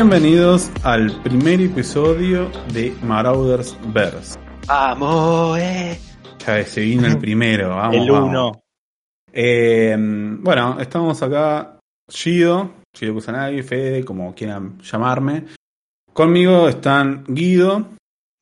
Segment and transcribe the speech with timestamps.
[0.00, 4.38] Bienvenidos al primer episodio de Marauders Verse.
[4.66, 5.98] Vamos, eh.
[6.46, 7.96] Ya se vino el primero, vamos.
[7.96, 8.28] El vamos.
[8.28, 8.62] uno.
[9.32, 11.78] Eh, bueno, estamos acá,
[12.10, 15.46] Gido, Gido Kusanagi, Fede, como quieran llamarme.
[16.12, 17.86] Conmigo están Guido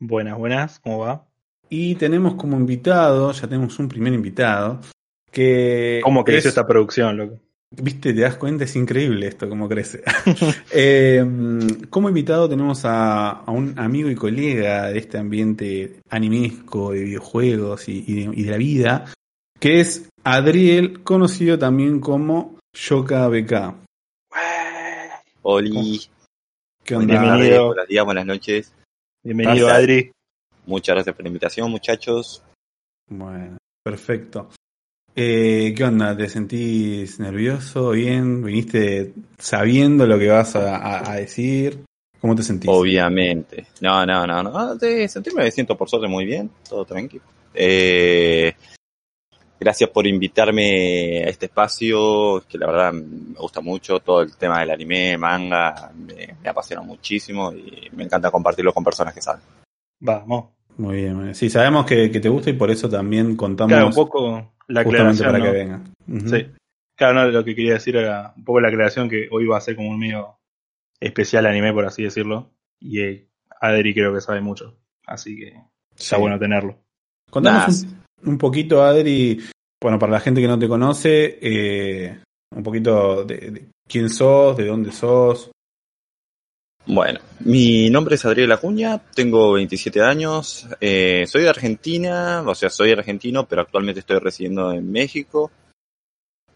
[0.00, 1.24] Buenas, buenas, ¿cómo va?
[1.70, 4.80] y tenemos como invitado, ya tenemos un primer invitado,
[5.30, 6.00] que...
[6.02, 7.38] ¿Cómo creció es- esta producción, loco?
[7.70, 10.02] Viste, te das cuenta, es increíble esto, cómo crece.
[10.72, 11.24] Eh,
[11.90, 17.88] como invitado tenemos a, a un amigo y colega de este ambiente animesco, de videojuegos
[17.88, 19.04] y, y de, y de la vida,
[19.60, 23.74] que es Adriel, conocido también como Yoka BK.
[25.42, 26.00] Oli,
[26.82, 27.20] ¿Qué onda?
[27.20, 27.66] Bienvenido.
[27.66, 28.74] buenos días, buenas noches.
[29.22, 29.78] Bienvenido, Gracias.
[29.82, 30.12] Adri.
[30.66, 32.42] Muchas gracias por la invitación, muchachos.
[33.08, 34.48] Bueno, perfecto.
[35.16, 36.16] Eh, ¿Qué onda?
[36.16, 37.90] ¿Te sentís nervioso?
[37.90, 38.42] ¿Bien?
[38.42, 41.84] ¿Viniste sabiendo lo que vas a, a- a decir?
[42.20, 42.70] ¿Cómo te sentís?
[42.72, 43.66] Obviamente.
[43.80, 44.74] No, no, no, no.
[44.76, 47.22] De sentirme me siento por suerte muy bien, todo tranquilo.
[47.54, 48.52] Eh,
[49.60, 54.60] gracias por invitarme a este espacio, que la verdad me gusta mucho todo el tema
[54.60, 59.42] del anime, manga, me, me apasiona muchísimo y me encanta compartirlo con personas que saben.
[60.00, 60.46] Vamos.
[60.76, 61.34] Muy bien, muy bien.
[61.34, 64.80] Sí, sabemos que, que te gusta y por eso también contamos Claro, un poco la
[64.80, 65.26] aclaración.
[65.26, 65.44] para ¿no?
[65.44, 65.80] que venga.
[66.26, 66.46] Sí.
[66.96, 69.60] Claro, no, lo que quería decir era un poco la aclaración que hoy va a
[69.60, 70.36] ser como un medio
[71.00, 72.50] especial anime, por así decirlo.
[72.80, 73.28] Y eh,
[73.60, 74.76] Adri creo que sabe mucho.
[75.06, 75.48] Así que
[75.94, 76.20] está Sí.
[76.20, 76.76] bueno tenerlo.
[77.30, 77.90] Contanos Nah,
[78.22, 79.40] un, un poquito, Adri,
[79.82, 82.18] bueno, para la gente que no te conoce, eh,
[82.54, 85.50] un poquito de, de quién sos, de dónde sos.
[86.86, 92.68] Bueno, mi nombre es Adriel Acuña, tengo 27 años, eh, soy de Argentina, o sea,
[92.68, 95.50] soy argentino, pero actualmente estoy residiendo en México.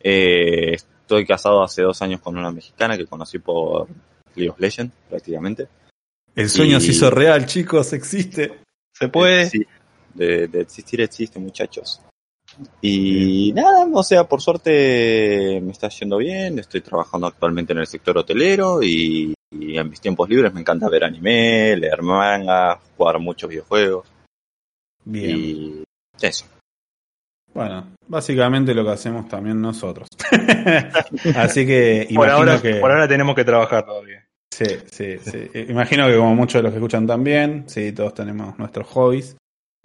[0.01, 3.89] Eh, estoy casado hace dos años con una mexicana que conocí por
[4.35, 5.67] League of Legends, prácticamente.
[6.35, 8.61] El sueño Y- se hizo real, chicos, existe.
[8.93, 9.49] ¿Se puede?
[9.49, 9.65] Sí,
[10.13, 12.03] de, de existir existe, muchachos.
[12.81, 17.87] Y nada, o sea, por suerte me está yendo bien, estoy trabajando actualmente en el
[17.87, 23.19] sector hotelero y, y en mis tiempos libres me encanta ver anime, leer manga, jugar
[23.19, 24.09] muchos videojuegos
[25.05, 25.37] Bien.
[25.37, 25.85] y
[26.21, 26.47] eso.
[27.55, 30.09] Bueno, básicamente lo que hacemos también nosotros.
[31.37, 32.75] Así que Por ahora, que.
[32.77, 34.25] por ahora tenemos que trabajar todavía.
[34.51, 35.51] Sí, sí, sí.
[35.69, 39.37] Imagino que como muchos de los que escuchan también, sí, todos tenemos nuestros hobbies.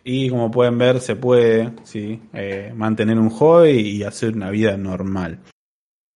[0.03, 4.75] Y como pueden ver, se puede, sí, eh, mantener un hobby y hacer una vida
[4.75, 5.40] normal.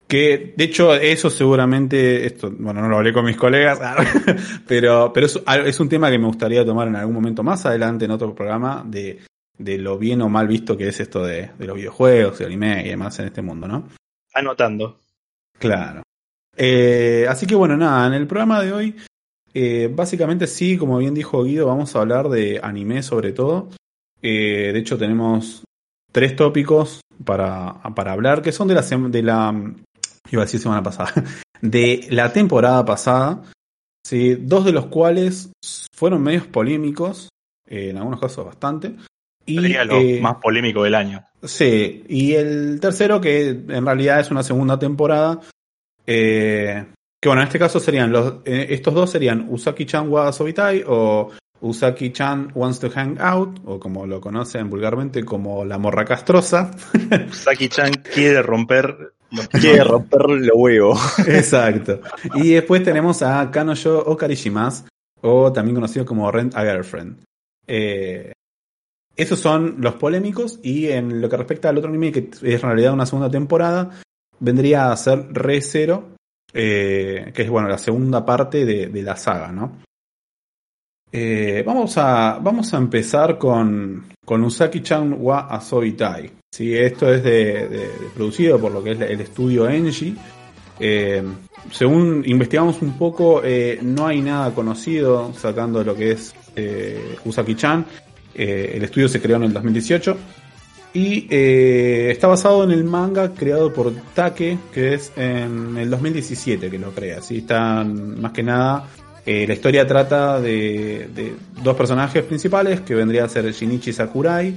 [0.07, 3.79] Que, de hecho, eso seguramente, esto, bueno, no lo hablé con mis colegas,
[4.67, 8.05] pero, pero es, es un tema que me gustaría tomar en algún momento más adelante
[8.05, 9.19] en otro programa de,
[9.57, 12.85] de lo bien o mal visto que es esto de, de los videojuegos, de anime
[12.85, 13.87] y demás en este mundo, ¿no?
[14.33, 15.01] Anotando.
[15.59, 16.03] Claro.
[16.55, 18.95] Eh, así que bueno, nada, en el programa de hoy,
[19.59, 23.69] eh, básicamente sí, como bien dijo Guido, vamos a hablar de anime sobre todo.
[24.21, 25.63] Eh, de hecho, tenemos
[26.11, 29.73] tres tópicos para, para hablar, que son de la, de la,
[30.29, 31.11] iba a decir semana pasada,
[31.61, 33.41] de la temporada pasada,
[34.05, 34.35] ¿sí?
[34.35, 35.51] dos de los cuales
[35.91, 37.29] fueron medios polémicos,
[37.67, 38.95] eh, en algunos casos bastante.
[39.43, 41.25] Y, Sería lo más polémico del año.
[41.41, 45.39] Sí, y el tercero, que en realidad es una segunda temporada,
[46.05, 46.85] eh,
[47.21, 51.31] que bueno, en este caso serían los, eh, estos dos serían Usaki-chan wa Sobitai o
[51.61, 56.71] Usaki-chan wants to hang out, o como lo conocen vulgarmente como la morra castrosa.
[57.31, 59.13] Saki-chan quiere romper
[59.51, 61.19] Quiere romper los huevos.
[61.27, 62.01] Exacto.
[62.35, 64.85] Y después tenemos a Kanoyo Okarishimas,
[65.21, 67.23] o también conocido como Rent a Girlfriend.
[67.67, 68.31] Eh,
[69.15, 72.61] esos son los polémicos, y en lo que respecta al otro anime, que es en
[72.61, 73.91] realidad una segunda temporada,
[74.39, 76.15] vendría a ser Re Zero,
[76.53, 79.79] eh, que es bueno, la segunda parte de, la saga, ¿no?
[81.11, 86.31] Eh, vamos, a, vamos a empezar con, con Usaki-chan wa Asobitai.
[86.51, 86.75] ¿sí?
[86.75, 90.15] Esto es de, producido por lo que es el estudio Engie.
[90.79, 91.23] Eh,
[91.71, 93.41] según investigamos un poco,
[93.81, 96.35] no hay nada conocido sacando lo que es
[97.25, 97.85] Usaki-chan.
[98.33, 100.17] El estudio se creó en el 2018
[100.97, 106.71] y eh, está basado en el manga creado por Take, que es en el 2017
[106.71, 107.21] que lo crea.
[107.21, 107.37] ¿sí?
[107.37, 108.87] Están más que nada.
[109.23, 114.55] eh, la historia trata de, de dos personajes principales que vendría a ser Shinichi Sakurai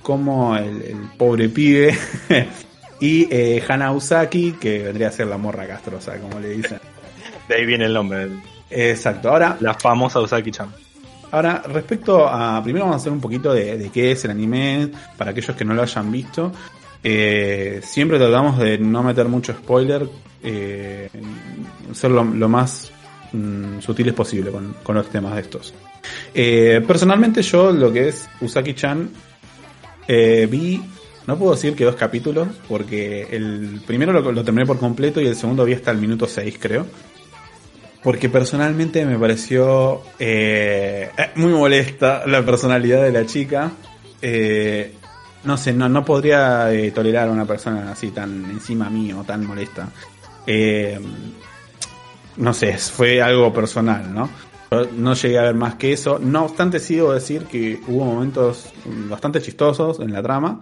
[0.00, 1.94] como el, el pobre pibe
[3.00, 6.78] y eh, Hana Usaki que vendría a ser la morra castrosa como le dicen.
[7.46, 8.30] De ahí viene el nombre.
[8.70, 9.28] Exacto.
[9.28, 10.70] Ahora La famosa Usaki-chan.
[11.34, 12.62] Ahora, respecto a.
[12.62, 14.88] Primero vamos a hacer un poquito de, qué es el anime,
[15.18, 16.52] para aquellos que no lo hayan visto.
[17.02, 20.08] Eh, siempre tratamos de no meter mucho spoiler,
[20.44, 21.10] eh,
[21.92, 22.92] ser lo, más
[23.32, 25.74] mm, sutiles posible con, con los temas de estos.
[26.32, 29.10] Eh, personalmente yo lo que es Usaki-chan
[30.06, 30.80] vi,
[31.26, 35.26] no puedo decir que dos capítulos, porque el primero lo, lo terminé por completo y
[35.26, 36.86] el segundo vi hasta el minuto 6 creo.
[38.04, 43.72] Porque personalmente me pareció eh, eh, muy molesta la personalidad de la chica.
[44.20, 44.92] Eh,
[45.44, 49.46] no sé, no, no podría eh, tolerar a una persona así tan encima mío, tan
[49.46, 49.88] molesta.
[50.46, 51.00] Eh,
[52.36, 54.28] no sé, fue algo personal, ¿no?
[54.98, 56.18] No llegué a ver más que eso.
[56.18, 58.70] No obstante, sí debo decir que hubo momentos
[59.08, 60.60] bastante chistosos en la trama.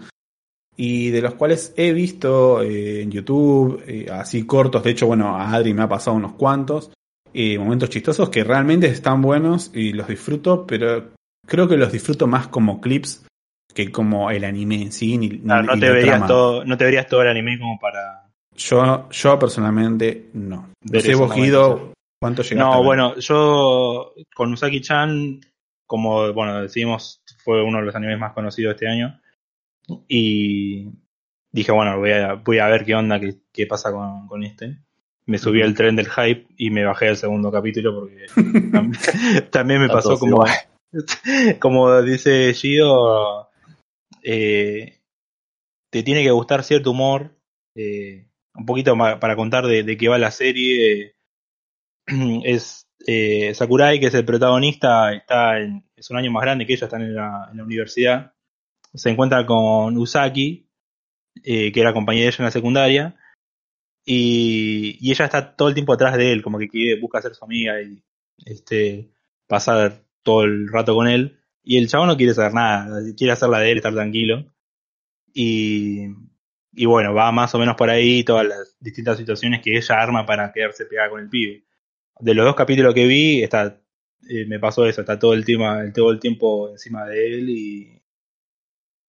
[0.76, 4.84] Y de los cuales he visto en YouTube, así cortos.
[4.84, 6.92] De hecho, bueno, a Adri me ha pasado unos cuantos.
[7.34, 11.12] Eh, momentos chistosos que realmente están buenos y los disfruto, pero
[11.46, 13.24] creo que los disfruto más como clips
[13.74, 15.18] que como el anime en sí.
[15.18, 18.28] Ni, Claro, ni- no, te verías todo, no te verías todo el anime como para.
[18.54, 20.70] Yo, yo personalmente no.
[21.00, 21.92] Sé, vos, Guido.
[22.20, 25.40] ¿cuánto llegaste No, bueno, yo con Usaki-chan,
[25.86, 29.20] como bueno, decimos, fue uno de los animes más conocidos este año.
[30.06, 30.90] Y
[31.50, 34.78] dije, bueno, voy a, voy a ver qué onda, qué, qué pasa con, con este.
[35.26, 38.26] Me subí al tren del hype y me bajé al segundo capítulo porque
[38.72, 40.44] tam- también me Está pasó como,
[41.60, 43.48] como dice Gido,
[44.22, 45.00] eh,
[45.90, 47.36] te tiene que gustar cierto humor.
[47.76, 51.14] eh, un poquito para contar de, de qué va la serie.
[52.44, 56.74] es eh, Sakurai, que es el protagonista, está en- es un año más grande que
[56.74, 58.32] ella, están en la, en la universidad.
[58.94, 60.68] Se encuentra con Usaki,
[61.44, 63.16] eh, que era compañera de ella en la secundaria.
[64.04, 67.44] Y, ella está todo el tiempo atrás de él, como que quiere, busca ser su
[67.44, 68.02] amiga y
[68.44, 69.10] este,
[69.46, 71.38] pasar todo el rato con él.
[71.62, 74.52] Y el chavo no quiere saber nada, quiere hacer la de él, estar tranquilo.
[75.34, 76.08] Y,
[76.86, 80.52] bueno, va más o menos por ahí todas las distintas situaciones que ella arma para
[80.52, 81.64] quedarse pegada con el pibe.
[82.20, 83.80] De los dos capítulos que vi, está,
[84.28, 88.02] eh, me pasó eso, está todo el, tema, todo el tiempo encima de él y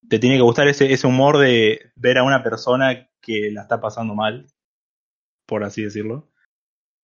[0.10, 4.16] te tiene que gustar ese humor de ver a una persona que la está pasando
[4.16, 4.48] mal,
[5.46, 6.30] por así decirlo,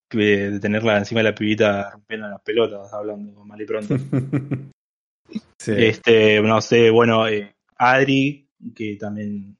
[0.08, 0.16] que
[0.50, 3.94] de tenerla encima de la pibita rompiendo las pelotas, hablando mal y pronto.
[5.58, 5.72] Sí.
[5.76, 9.56] Este, no sé, bueno, eh, Adri, que también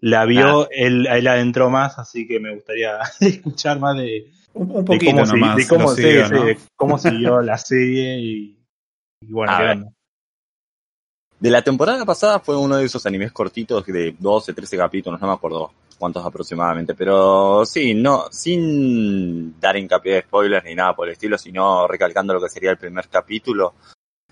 [0.00, 4.76] la vio, él, él adentró más, así que me gustaría escuchar más de, un, un
[4.78, 5.56] de poquito cómo, si- nomás.
[5.56, 8.58] de cómo, de cómo siguió la serie y,
[9.20, 9.72] y bueno, A qué ver.
[9.76, 9.92] onda.
[11.42, 15.26] De la temporada pasada fue uno de esos animes cortitos de 12, 13 capítulos, no
[15.26, 21.08] me acuerdo cuántos aproximadamente, pero sí, no, sin dar hincapié de spoilers ni nada por
[21.08, 23.74] el estilo, sino recalcando lo que sería el primer capítulo.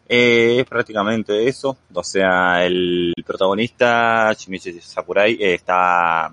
[0.08, 6.32] Eh, es prácticamente eso, o sea, el protagonista, Shinichi Sakurai, eh, está,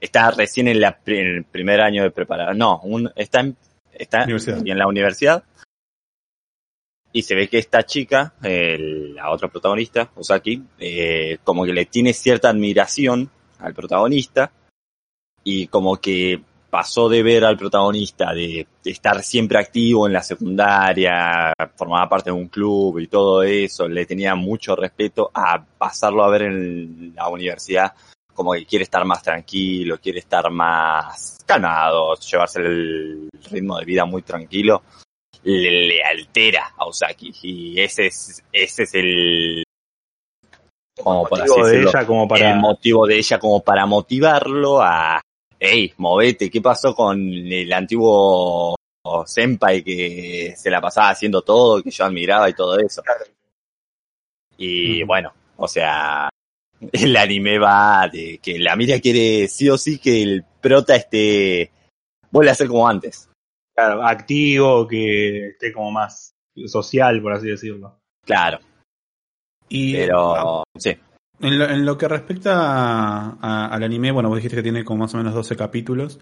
[0.00, 3.54] está recién en, la, en el primer año de preparación, no, un- está, en,
[3.92, 5.44] está en la universidad,
[7.16, 11.86] y se ve que esta chica, el- la otra protagonista, Osaki, eh, como que le
[11.86, 14.52] tiene cierta admiración al protagonista
[15.42, 20.22] y como que pasó de ver al protagonista de, de estar siempre activo en la
[20.22, 26.22] secundaria, formaba parte de un club y todo eso, le tenía mucho respeto a pasarlo
[26.22, 27.94] a ver en la universidad
[28.34, 34.04] como que quiere estar más tranquilo, quiere estar más calmado, llevarse el ritmo de vida
[34.04, 34.82] muy tranquilo
[35.46, 37.32] le, le altera a Osaki.
[37.42, 39.62] Y ese es ese es el
[41.02, 44.80] como así Motivo de decirlo, ella como para el motivo de ella como para motivarlo
[44.80, 45.20] a
[45.58, 48.74] hey movete qué pasó con el antiguo
[49.26, 53.02] senpai que se la pasaba haciendo todo que yo admiraba y todo eso
[54.56, 56.30] y bueno o sea
[56.92, 61.70] el anime va de que la mira quiere sí o sí que el prota esté
[62.30, 63.28] vuelve a ser como antes
[63.76, 66.34] claro, activo, que esté como más
[66.66, 68.00] social, por así decirlo.
[68.24, 68.58] claro
[69.68, 70.96] Y pero sí
[71.40, 74.84] En lo, en lo que respecta a- a- al anime, bueno, vos dijiste que tiene
[74.84, 76.18] como más o menos 12 capítulos.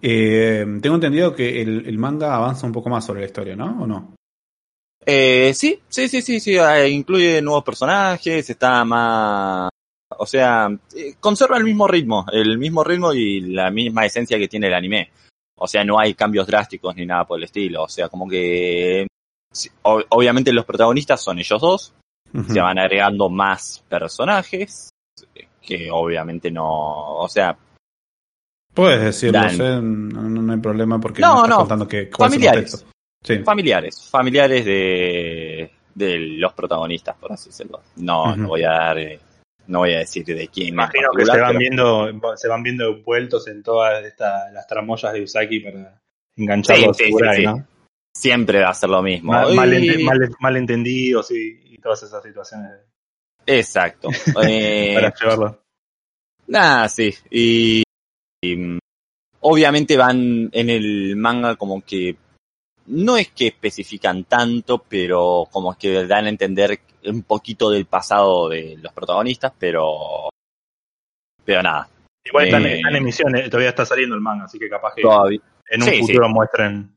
[0.00, 3.82] Eh, tengo entendido que el, el manga avanza un poco más sobre la historia, ¿no?
[3.82, 4.14] ¿O no?
[5.04, 9.68] Eh, sí, sí, sí, sí, sí, eh, incluye nuevos personajes, está más,
[10.16, 14.46] o sea, eh, conserva el mismo ritmo, el mismo ritmo y la misma esencia que
[14.46, 15.10] tiene el anime.
[15.62, 17.84] O sea, no hay cambios drásticos ni nada por el estilo.
[17.84, 19.06] O sea, como que,
[19.82, 21.94] o- obviamente los protagonistas son ellos dos,
[22.48, 24.90] se van agregando más personajes,
[25.60, 27.56] que obviamente no, o sea,
[28.74, 32.30] Puedes decirlo, sé, no, no- hay problema porque No, no, estás no, contando que cuál
[32.30, 32.86] es el familiares.
[33.22, 33.38] Sí.
[33.40, 37.82] familiares, familiares de, de los protagonistas, por así decirlo.
[37.96, 39.20] No, no voy a dar, eh,
[39.66, 40.68] no voy a decir de quién.
[40.68, 45.12] Imagino que se van pero- viendo, se van viendo envueltos en todas estas las tramoyas
[45.12, 46.00] de Usaki para
[46.36, 47.44] engancharlo Sí, sí, sí,
[48.14, 49.32] siempre va a ser lo mismo.
[49.32, 49.54] Mal,
[50.40, 52.70] malentendidos y, y todas esas situaciones
[53.46, 54.08] Exacto.
[54.48, 55.62] Eh, para llevarlo.
[56.46, 57.14] Nada, sí.
[57.30, 57.82] Y,
[58.42, 58.78] y, mm,
[59.40, 62.16] obviamente van en el manga como que
[62.86, 68.48] no es que especifican tanto, pero como que dan a entender un poquito del pasado
[68.48, 70.28] de los protagonistas, pero
[71.44, 71.88] pero nada.
[72.24, 74.94] Igual están, eh, están en emisión, eh, todavía está saliendo el manga, así que capaz
[74.94, 75.40] que Todavía.
[75.68, 76.92] en un sí, futuro muestren.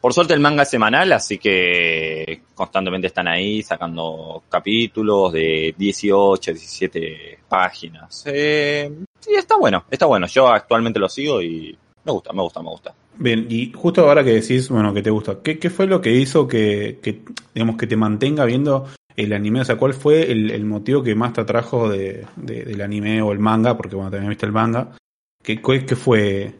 [0.00, 6.52] Por suerte el manga es semanal, así que constantemente están ahí sacando capítulos de 18,
[6.52, 8.22] 17 páginas.
[8.26, 10.26] Eh, sí, está bueno, está bueno.
[10.26, 11.76] Yo actualmente lo sigo y
[12.06, 12.94] me gusta, me gusta, me gusta.
[13.18, 16.12] Bien, y justo ahora que decís, bueno, que te gusta, ¿qué, qué fue lo que
[16.12, 17.20] hizo que, que,
[17.54, 18.86] digamos, que te mantenga viendo
[19.16, 19.60] el anime?
[19.60, 23.20] O sea, ¿cuál fue el, el motivo que más te atrajo de, de- del anime
[23.22, 23.76] o el manga?
[23.76, 24.96] Porque bueno, también viste el manga.
[25.42, 26.54] ¿Qué, qué, fue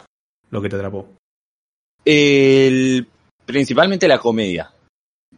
[0.51, 1.09] lo que te atrapó?
[2.05, 3.07] El,
[3.45, 4.71] principalmente la comedia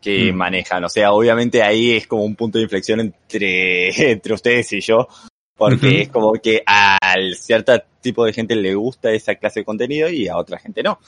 [0.00, 0.37] que Mm.
[0.37, 0.85] manejan.
[0.85, 5.09] O sea, obviamente ahí es como un punto de inflexión entre, entre ustedes y yo.
[5.57, 7.73] Porque es como que al cierto
[8.09, 10.99] tipo de gente le gusta esa clase de contenido y a otra gente no.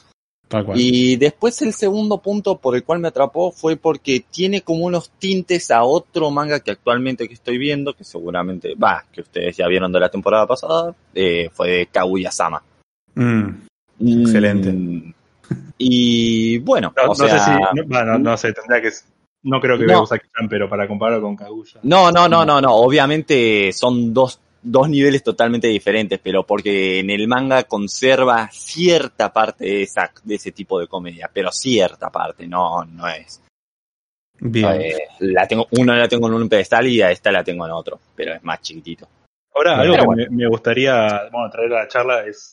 [0.48, 0.80] Tal cual.
[0.80, 5.10] Y después el segundo punto por el cual me atrapó fue porque tiene como unos
[5.18, 9.68] tintes a otro manga que actualmente que estoy viendo, que seguramente, va, que ustedes ya
[9.68, 12.62] vieron de la temporada pasada, eh, fue de Kaguya-sama.
[13.14, 13.48] Mm,
[14.22, 14.72] Excelente.
[14.72, 15.12] Mm,
[15.78, 17.50] Y bueno, No, o no sea, sé si.
[17.76, 18.90] No, bueno, no sé, tendría que.
[19.42, 19.88] No creo que No.
[19.88, 21.80] vea Usaki-chan, pero para compararlo con Kaguya.
[21.84, 27.10] no, no, no, no, no, obviamente son dos, dos niveles totalmente diferentes, pero porque en
[27.10, 32.46] el manga conserva cierta parte de, esa, de ese tipo de comedia, pero cierta parte,
[32.46, 33.42] no, no es.
[34.38, 34.80] bien.
[34.80, 37.72] Eh, la tengo, una la tengo en un pedestal y a esta la tengo en
[37.72, 39.08] otro, pero es más chiquitito.
[39.54, 40.24] Ahora, Pero algo que bueno.
[40.30, 42.52] me, me gustaría bueno, traer a la charla es.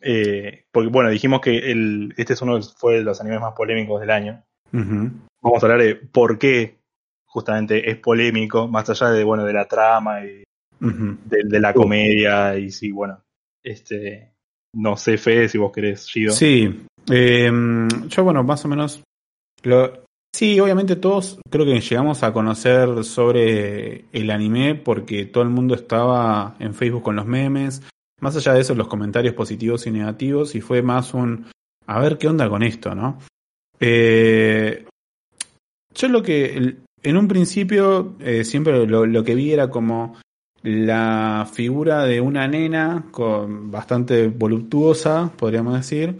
[0.00, 3.54] eh, porque, bueno, dijimos que el, este es uno de, fue de los animes más
[3.54, 4.42] polémicos del año.
[4.72, 6.78] Vamos a hablar de por qué
[7.26, 10.42] justamente es polémico, más allá de, bueno, de la trama y
[10.80, 12.58] De, de la comedia.
[12.58, 13.22] Y sí, bueno,
[13.62, 14.32] este.
[14.74, 16.32] No sé, Fede, si vos querés, Gido.
[16.32, 17.50] Sí, eh,
[18.08, 19.02] yo bueno, más o menos,
[19.62, 20.04] lo,
[20.34, 25.74] sí, obviamente todos creo que llegamos a conocer sobre el anime porque todo el mundo
[25.74, 27.82] estaba en Facebook con los memes,
[28.20, 31.46] más allá de eso los comentarios positivos y negativos y fue más un,
[31.86, 33.18] a ver qué onda con esto, ¿no?
[33.80, 34.86] Eh,
[35.94, 40.16] yo lo que, en un principio, eh, siempre lo, lo que vi era como
[40.64, 46.18] la figura de una nena con bastante voluptuosa, podríamos decir,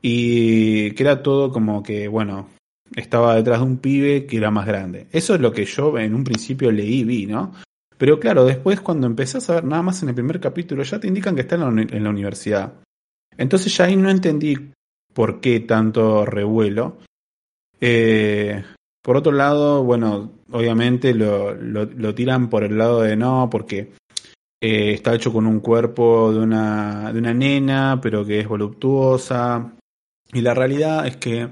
[0.00, 2.48] y que era todo como que, bueno,
[2.96, 5.06] estaba detrás de un pibe que era más grande.
[5.12, 7.52] Eso es lo que yo en un principio leí vi, ¿no?
[7.98, 11.06] Pero claro, después cuando empezás a ver nada más en el primer capítulo, ya te
[11.06, 12.72] indican que está en la, uni- en la universidad.
[13.36, 14.72] Entonces ya ahí no entendí
[15.14, 16.98] por qué tanto revuelo.
[17.80, 18.64] Eh,
[19.02, 23.92] por otro lado, bueno, obviamente lo, lo, tiran por el lado de no, porque
[24.62, 29.72] eh, está hecho con un cuerpo de una, de una nena, pero que es voluptuosa.
[30.32, 31.48] Y la realidad es que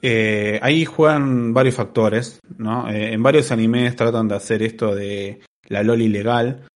[0.00, 2.90] eh, ahí juegan varios factores, ¿no?
[2.90, 6.66] Eh, en varios animes tratan de hacer esto de la loli legal,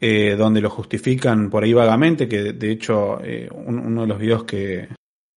[0.00, 3.18] donde lo justifican por ahí vagamente, que de hecho
[3.52, 4.88] un- uno de los videos que,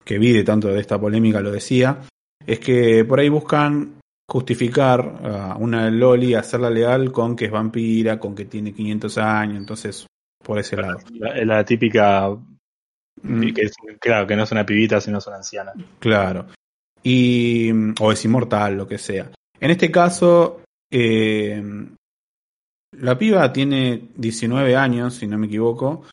[0.05, 1.99] que vi de tanto de esta polémica lo decía,
[2.45, 8.19] es que por ahí buscan justificar a una loli, hacerla legal con que es vampira,
[8.19, 10.07] con que tiene 500 años, entonces
[10.43, 10.99] por ese lado.
[11.13, 12.29] La, la típica.
[13.21, 13.53] Mm.
[13.53, 15.73] Que es, claro, que no es una pibita, sino es una anciana.
[15.99, 16.47] Claro.
[17.01, 19.29] Y, o es inmortal, lo que sea.
[19.59, 21.61] En este caso, eh,
[22.97, 26.05] la piba tiene 19 años, si no me equivoco.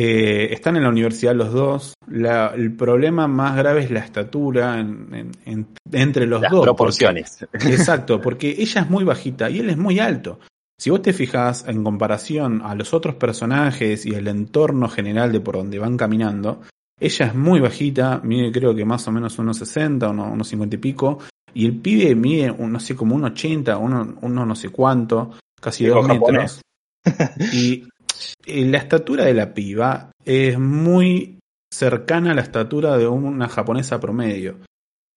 [0.00, 1.94] Eh, están en la universidad los dos.
[2.06, 6.62] La- el problema más grave es la estatura en- en- en- entre los Las dos.
[6.62, 7.44] proporciones.
[7.50, 10.38] porque- exacto, porque ella es muy bajita y él es muy alto.
[10.80, 15.40] Si vos te fijas en comparación a los otros personajes y el entorno general de
[15.40, 16.60] por donde van caminando,
[17.00, 20.76] ella es muy bajita, mide creo que más o menos unos 60, unos, unos 50
[20.76, 21.18] y pico,
[21.52, 25.32] y el pibe mide, un- no sé, como un 80, uno, uno no sé cuánto,
[25.60, 26.60] casi dos metros.
[27.04, 27.52] japonés.
[27.52, 27.82] Y
[28.46, 31.38] la estatura de la piba es muy
[31.72, 34.56] cercana a la estatura de una japonesa promedio.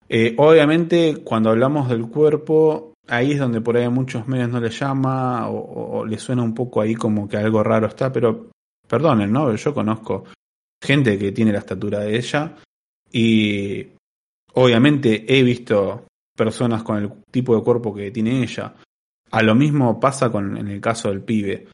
[0.08, 4.68] Eh, obviamente, cuando hablamos del cuerpo, ahí es donde por ahí muchos medios no le
[4.70, 8.50] llama o, o- o le suena un poco ahí como que algo raro está, pero
[8.86, 9.54] perdonen, ¿no?
[9.54, 10.24] Yo conozco
[10.82, 12.56] gente que tiene la estatura de ella
[13.10, 13.86] y
[14.54, 16.04] obviamente he visto
[16.36, 18.74] personas con el tipo de cuerpo que tiene ella.
[19.30, 21.68] A lo mismo pasa con en el caso del pibe.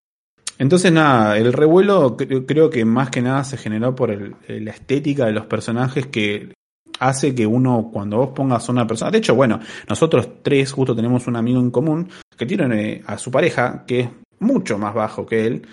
[0.58, 4.72] Entonces nada, el revuelo cre- creo que más que nada se generó por el- la
[4.72, 6.52] estética de los personajes que
[7.00, 10.96] hace que uno, cuando vos pongas a una persona, de hecho, bueno, nosotros tres justo
[10.96, 14.08] tenemos un amigo en común que tiene eh, a su pareja, que es
[14.40, 15.66] mucho más bajo que él,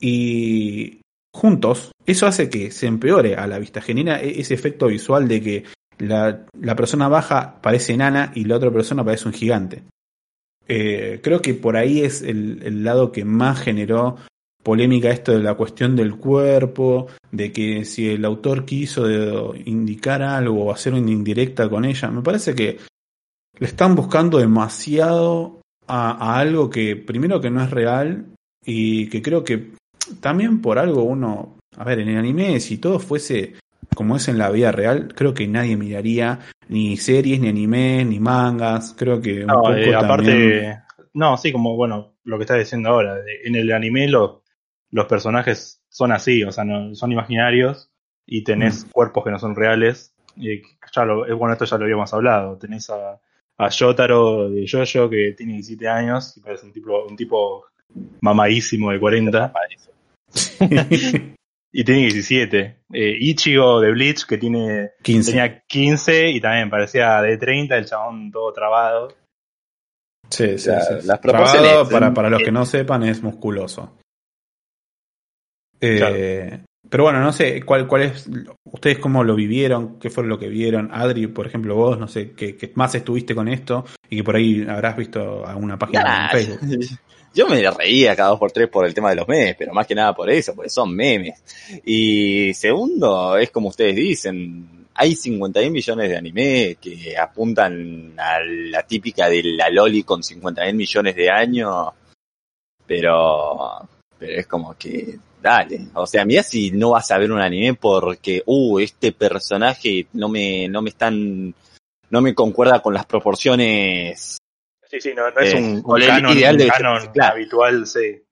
[0.00, 1.00] y
[1.34, 5.40] juntos, eso hace que se empeore a la vista, genera e-, ese efecto visual de
[5.42, 5.64] que
[5.98, 9.82] la, la persona baja parece enana y la otra persona parece un gigante.
[10.68, 14.16] Eh, creo que por ahí es el, el, lado que más generó
[14.62, 20.64] polémica esto de la cuestión del cuerpo, de que si el autor quiso indicar algo
[20.64, 22.78] o hacer una indirecta con ella, me parece que
[23.58, 28.26] le están buscando demasiado a, a algo que primero que no es real
[28.64, 29.70] y que creo que
[30.20, 33.54] también por algo uno, a ver, en el anime si todo fuese
[33.94, 38.20] como es en la vida real, creo que nadie miraría ni series, ni anime, ni
[38.20, 38.94] mangas.
[38.96, 40.78] Creo que un no, poco eh, aparte, también...
[41.14, 44.42] no, sí, como bueno, lo que estás diciendo ahora, en el anime los,
[44.90, 47.90] los personajes son así, o sea, no, son imaginarios
[48.26, 48.90] y tenés Mm.
[48.90, 50.12] cuerpos que no son reales.
[50.36, 50.60] Y
[50.94, 52.58] ya lo, eh, bueno, esto ya lo habíamos hablado.
[52.58, 53.18] Tenés a,
[53.58, 57.64] a Yotaro de Jojo que tiene 17 años y parece un tipo, un tipo
[58.20, 59.52] mamadísimo de 40
[61.78, 62.76] y tiene 17.
[62.94, 65.30] Eh, Ichigo de Bleach que tiene 15.
[65.30, 69.08] tenía 15 y también parecía de 30, el chabón todo trabado.
[70.30, 71.06] Sí, sí, La- sí.
[71.06, 73.92] las proporciones, para, para los que no sepan, es musculoso.
[75.78, 78.26] Eh, Pero bueno, no sé, ¿cuál, ¿cuál es?
[78.64, 79.98] ¿Ustedes cómo lo vivieron?
[79.98, 80.88] ¿Qué fue lo que vieron?
[80.92, 84.36] Adri, por ejemplo, vos, no sé, que, que más estuviste con esto y que por
[84.36, 86.60] ahí habrás visto alguna página Nah, en Facebook.
[87.36, 89.86] Yo me reía cada dos por tres por el tema de los memes, pero más
[89.86, 91.38] que nada por eso, porque son memes.
[91.84, 98.82] Y segundo, es como ustedes dicen, hay 51 millones de anime que apuntan a la
[98.84, 101.88] típica de la Loli con 51 millones de años,
[102.86, 103.86] pero,
[104.18, 107.74] pero es como que, dale, o sea, mira si no vas a ver un anime
[107.74, 111.54] porque, uh, este personaje no me, no me están,
[112.08, 114.38] no me concuerda con las proporciones
[114.96, 117.34] Sí, sí, no, no es Eh, un, canon, ideal un canon claro.
[117.34, 118.22] habitual, sí.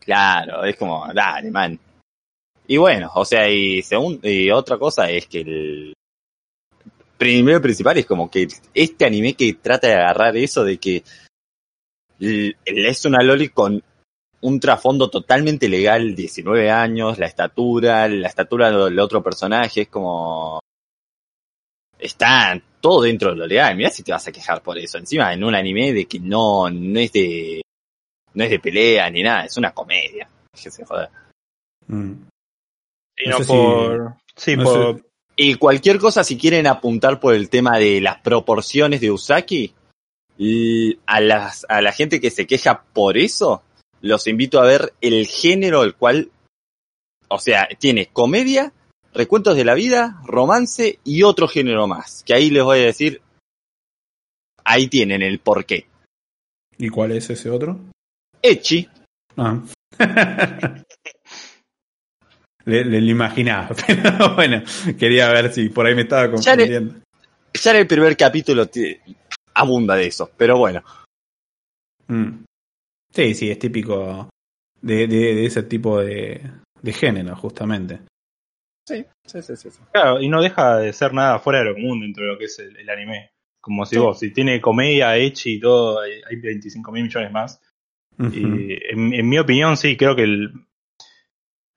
[0.00, 1.78] Claro, es como, dale, man.
[2.66, 5.94] Y bueno, o sea, y, segun- y otra cosa es que el
[7.16, 11.04] primero principal es como que este anime que trata de agarrar eso de que
[12.18, 13.80] es una loli con
[14.40, 20.58] un trasfondo totalmente legal, 19 años, la estatura, la estatura del otro personaje, es como...
[21.98, 23.74] Está todo dentro de lo legal.
[23.76, 24.98] Mirá si te vas a quejar por eso.
[24.98, 27.62] Encima en un anime de que no, no es de
[28.34, 30.28] no es de pelea ni nada, es una comedia.
[30.54, 31.08] Déjese joder.
[31.86, 32.12] Mm.
[33.16, 34.14] Y No no, sé si- por.
[34.36, 34.96] sí, no por.
[34.98, 35.04] sé.
[35.36, 39.74] Y cualquier cosa, si quieren apuntar por el tema de las proporciones de Usaki,
[41.06, 43.62] a, las, a la gente que se queja por eso,
[44.02, 46.30] los invito a ver el género el cual,
[47.28, 48.72] o sea, tiene comedia,
[49.14, 52.22] recuentos de la vida, romance y otro género más.
[52.24, 53.20] Que ahí les voy a decir,
[54.64, 55.86] ahí tienen el porqué.
[56.78, 57.78] ¿Y cuál es ese otro?
[58.42, 58.88] Echi,
[59.36, 59.58] Ah.
[62.64, 64.62] le, le, lo imaginaba, pero bueno,
[64.98, 66.94] quería ver si por ahí me estaba confundiendo.
[67.54, 68.68] ya en el primer capítulo
[69.54, 70.82] abunda de eso, pero bueno.
[72.08, 72.44] Mm.
[73.14, 74.28] Sí, sí, es típico
[74.80, 76.40] de, de, de ese tipo de,
[76.80, 78.00] de género, justamente.
[78.96, 79.70] Sí, sí, sí, sí.
[79.70, 79.78] sí.
[79.92, 82.44] Claro, y no deja de ser nada fuera de lo común dentro de lo que
[82.46, 83.30] es el, el anime.
[83.60, 84.00] Como si Sí.
[84.00, 87.60] vos, si tiene comedia, echi y todo, hay hay 25 mil millones más.
[88.32, 90.52] Y en, en mi opinión, sí, creo que el.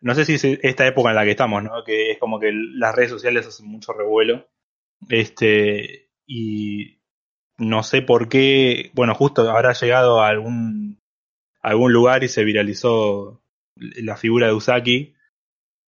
[0.01, 1.83] No sé si es esta época en la que estamos, ¿no?
[1.83, 4.47] Que es como que el- las redes sociales hacen mucho revuelo.
[5.09, 6.09] Este.
[6.27, 6.99] Y
[7.57, 8.91] no sé por qué.
[8.93, 10.99] Bueno, justo habrá llegado a algún,
[11.61, 13.41] a algún lugar y se viralizó
[13.75, 15.14] la figura de Usaki.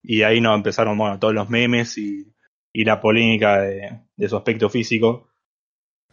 [0.04, 2.34] Y ahí no empezaron, bueno, todos los memes y,
[2.74, 5.30] y la polémica de, de su aspecto físico.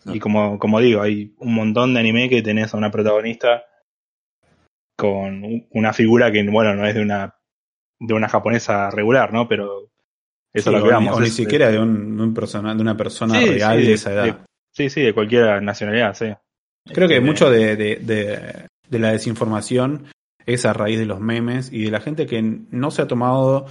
[0.07, 3.65] Y como, como digo, hay un montón de anime que tenés a una protagonista
[4.97, 7.35] con un- una figura que, bueno, no es de una
[8.01, 9.49] de una japonesa regular, ¿no?
[9.49, 9.91] Pero
[10.53, 11.17] eso Sí, es lo que o, ni, vamos.
[11.17, 14.13] o ni es- siquiera de, un, persona, de una persona Sí, real sí, de esa
[14.13, 14.25] edad.
[14.27, 16.27] de- sí, sí, de cualquier nacionalidad, sí.
[16.93, 20.07] Creo que Este, mucho de, de, de, de la desinformación
[20.47, 23.67] es a raíz de los memes y de la gente que no se ha tomado.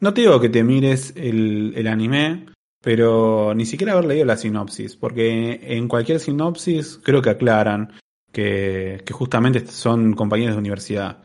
[0.00, 2.46] No te digo que te mires el, el anime,
[2.82, 7.92] pero ni siquiera haber leído la sinopsis, porque en cualquier sinopsis creo que aclaran
[8.30, 11.24] que, que justamente son compañeros de universidad.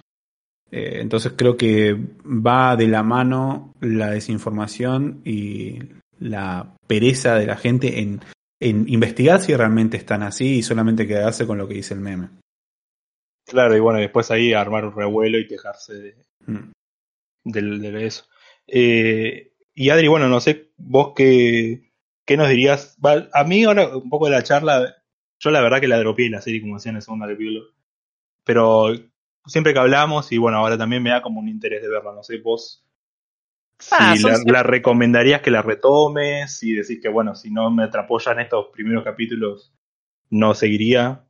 [0.71, 5.79] Eh, entonces creo que va de la mano la desinformación y
[6.19, 8.21] la pereza de la gente en,
[8.61, 12.29] en investigar si realmente están así y solamente quedarse con lo que dice el meme.
[13.49, 16.71] Claro, y bueno, después ahí armar un revuelo y quejarse de, Mm.
[17.45, 18.25] del- de eso.
[18.67, 21.91] Eh, y Adri, bueno, no sé vos qué,
[22.25, 22.97] ¿qué nos dirías?
[23.33, 24.95] A mí ahora un poco de la charla,
[25.39, 27.61] yo la verdad que la dropeé la serie como decía en el segundo capítulo,
[28.43, 28.87] pero
[29.45, 32.23] siempre que hablamos y bueno, ahora también me da como un interés de verla, no
[32.23, 32.85] sé, vos
[33.79, 37.49] si Ah, son la, siempre- la recomendarías que la retomes y decís que bueno, si
[37.49, 39.73] no me atrapó ya en estos primeros capítulos,
[40.29, 41.25] no seguiría.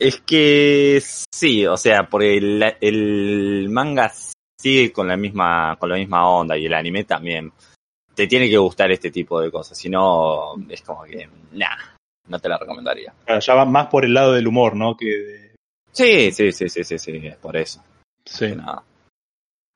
[0.00, 0.98] Es que
[1.30, 4.10] sí, o sea, por el, el manga
[4.58, 7.52] sigue con la misma con la misma onda y el anime también.
[8.14, 11.76] Te tiene que gustar este tipo de cosas, si no es como que nah,
[12.28, 13.12] no te la recomendaría.
[13.26, 14.96] Claro, Ya va más por el lado del humor, ¿no?
[14.96, 15.54] Que de-
[15.92, 17.82] Sí, sí, sí, sí, sí, sí, es por eso.
[18.24, 18.54] sí.
[18.56, 18.82] Nada.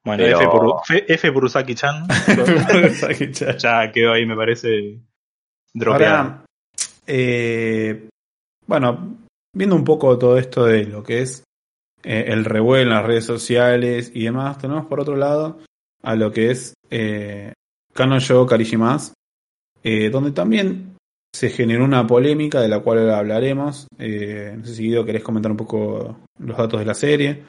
[0.06, 2.06] Bueno, Pero- F, por, F, F por Usaki-chan.
[3.58, 4.98] ya quedó ahí, me parece,
[5.72, 6.16] dropeado.
[6.16, 6.44] Ahora,
[7.06, 8.08] eh,
[8.66, 9.16] bueno,
[9.54, 11.44] viendo un poco todo esto de lo que es
[12.02, 15.58] eh, el revuelo en las redes sociales y demás, tenemos por otro lado
[16.02, 17.52] a lo que es eh,
[17.92, 19.14] Kanoyo Karishimas,
[19.82, 20.94] eh, donde también
[21.34, 23.88] se generó una polémica de la cual hablaremos.
[23.98, 27.44] Eh, no sé si Guido querés comentar un poco los datos de la serie.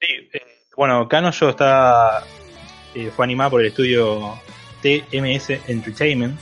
[0.00, 0.40] Sí, eh,
[0.76, 2.22] bueno, Kanojo está
[2.94, 4.38] eh, fue animada por el estudio
[4.82, 6.38] TMS Entertainment,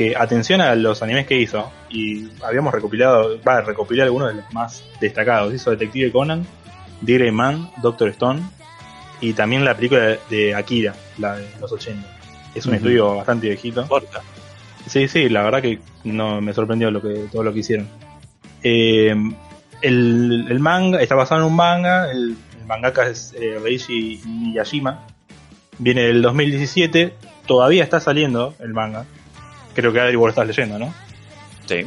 [0.00, 4.40] que atención a los animes que hizo, y habíamos recopilado, va a recopilar algunos de
[4.40, 5.52] los más destacados.
[5.52, 6.46] Hizo Detective Conan,
[7.02, 8.40] Grey Man, Doctor Stone,
[9.20, 12.02] y también la película de Akira, la de los 80.
[12.54, 13.86] Es un estudio bastante viejito.
[13.86, 14.22] Corta.
[14.86, 17.86] Sí, sí, la verdad que no me sorprendió lo que, todo lo que hicieron.
[18.62, 19.14] Eh,
[19.82, 25.06] el, el manga está basado en un manga, el, el mangaka es eh, Reishi Miyashima,
[25.76, 27.12] viene del 2017,
[27.44, 29.04] todavía está saliendo el manga,
[29.74, 30.92] creo que Adri vos lo estás leyendo, ¿no?
[31.66, 31.86] Sí.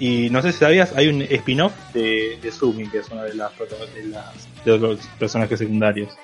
[0.00, 3.34] Y no sé si sabías, hay un spin-off de, de Sumi, que es una de
[3.34, 6.14] las, de las de los personajes secundarios.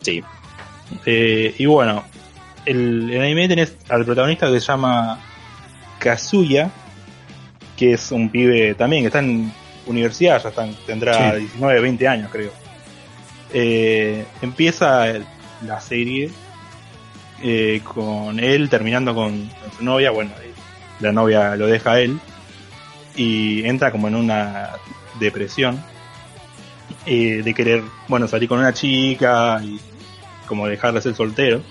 [0.00, 0.22] Sí.
[1.04, 2.04] Eh, y bueno,
[2.64, 5.20] el, el anime tenés al protagonista que se llama
[5.98, 6.70] Kazuya,
[7.76, 9.52] que es un pibe también que está en
[9.86, 11.40] universidad, ya están, tendrá Sí.
[11.40, 12.52] 19, 20 años creo.
[13.52, 15.06] Eh, empieza
[15.66, 16.30] la serie
[17.42, 20.52] eh, con él terminando con, su novia, bueno, eh,
[21.00, 22.18] la novia lo deja a él
[23.16, 24.70] y entra como en una
[25.18, 25.82] depresión
[27.06, 29.78] eh, de querer, bueno, salir con una chica y
[30.46, 31.62] como dejar de ser soltero.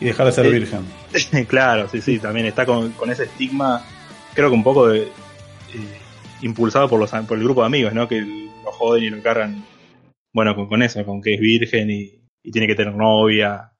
[0.00, 0.86] Y dejar de ser Eh, virgen.
[1.48, 3.84] claro, sí, sí, también está con, con ese estigma,
[4.34, 5.98] creo que un poco de, eh,
[6.42, 8.08] impulsado por, los, por el grupo de amigos, ¿no?
[8.08, 9.64] Que lo joden y lo cargan,
[10.32, 13.71] bueno, con, con eso, con que es virgen y, y tiene que tener novia.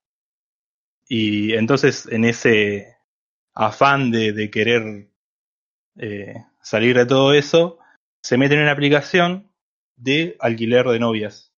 [1.14, 2.96] Y entonces en ese
[3.52, 5.10] afán de, de querer
[5.98, 7.78] eh, salir de todo eso,
[8.22, 9.52] se mete en una aplicación
[9.94, 11.52] de alquiler de novias.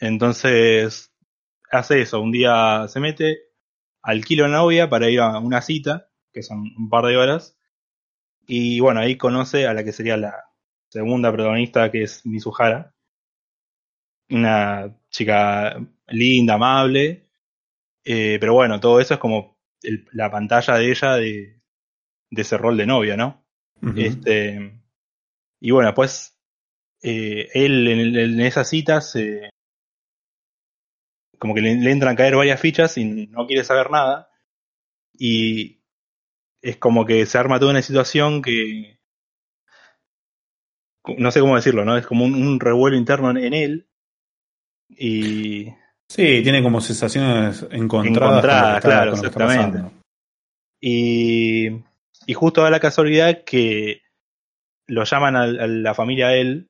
[0.00, 1.12] Entonces
[1.70, 3.40] hace eso, un día se mete,
[4.00, 7.58] alquila una novia para ir a una cita, que son un par de horas,
[8.46, 10.46] y bueno, ahí conoce a la que sería la
[10.88, 12.94] segunda protagonista, que es Mizuhara,
[14.30, 17.25] una chica linda, amable,
[18.06, 21.60] eh, pero bueno, todo eso es como el- la pantalla de ella de,
[22.30, 23.44] de ese rol de novia, ¿no?
[24.00, 24.80] Este,
[25.60, 26.38] y bueno, pues
[27.02, 29.50] eh, él en, en esas citas eh,
[31.38, 34.30] como que le, le entran a caer varias fichas y no quiere saber nada.
[35.18, 35.82] Y
[36.62, 38.98] es como que se arma toda una situación que
[41.18, 41.96] no sé cómo decirlo, ¿no?
[41.96, 43.88] Es como un, un revuelo interno en, en él.
[44.88, 45.68] Y
[46.08, 48.06] Sí, tiene como sensaciones encontradas.
[48.38, 49.82] Encontradas, con claro, con exactamente.
[50.80, 51.68] Y,
[52.26, 54.02] y justo da la casualidad que
[54.86, 56.68] lo llaman a, a la familia de él,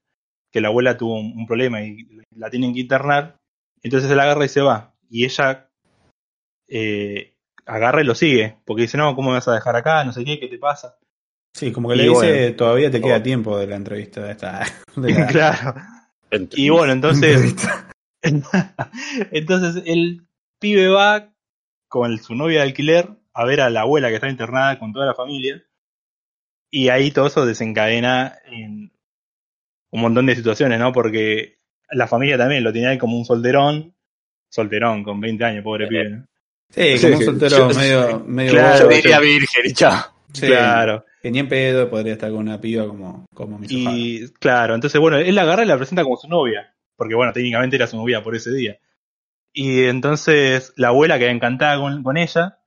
[0.52, 3.36] que la abuela tuvo un, un problema y la tienen que internar.
[3.82, 4.94] Entonces él agarra y se va.
[5.10, 5.68] Y ella
[6.68, 7.34] eh,
[7.66, 10.02] agarra y lo sigue, porque dice, no, ¿cómo me vas a dejar acá?
[10.04, 10.96] No sé qué, ¿qué te pasa?
[11.54, 12.56] Sí, como que Y le dice, bueno.
[12.56, 13.22] todavía te queda Oh.
[13.22, 14.64] tiempo de la entrevista de esta.
[14.96, 15.74] de la- claro.
[16.30, 17.90] Entre- Y bueno, entonces, entrevista.
[19.32, 20.26] entonces el
[20.58, 21.32] pibe va
[21.88, 25.06] con su novia de alquiler a ver a la abuela que está internada con toda
[25.06, 25.62] la familia.
[26.70, 28.90] Y ahí todo eso desencadena en
[29.90, 30.92] un montón de situaciones, ¿no?
[30.92, 31.58] Porque
[31.90, 33.94] la familia también lo tenía ahí como un solterón,
[34.50, 36.10] solterón con 20 años, pobre Eh, pibe.
[36.10, 36.26] ¿no?
[36.70, 37.24] Sí, Sí, como un sí.
[37.26, 40.04] soltero Yo- medio, medio Claro, Yo diría virgen y chao.
[40.32, 41.04] sí, Claro.
[41.22, 43.96] Que ni en pedo podría estar con una piba como, como Mizuhara.
[43.96, 47.32] Y claro, entonces bueno, él la agarra y la presenta como su novia, porque bueno,
[47.32, 48.78] técnicamente era su novia por ese día.
[49.52, 52.58] Y entonces la abuela queda encantada con, con ella,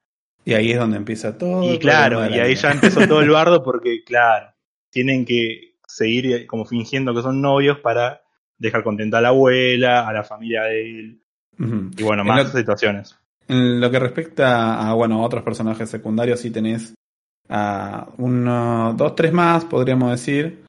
[0.45, 1.63] Y ahí es donde empieza todo.
[1.71, 4.53] y claro, y ahí ya empezó todo el bardo porque claro,
[4.89, 8.21] tienen que seguir eh, como fingiendo que son novios para
[8.57, 11.21] dejar contenta a la abuela, a la familia de él,
[11.97, 13.15] y bueno, En más lo- situaciones.
[13.47, 16.93] En lo que respecta a bueno a otros personajes secundarios, sí tenés
[17.49, 20.63] a uno, dos, tres más, podríamos decir,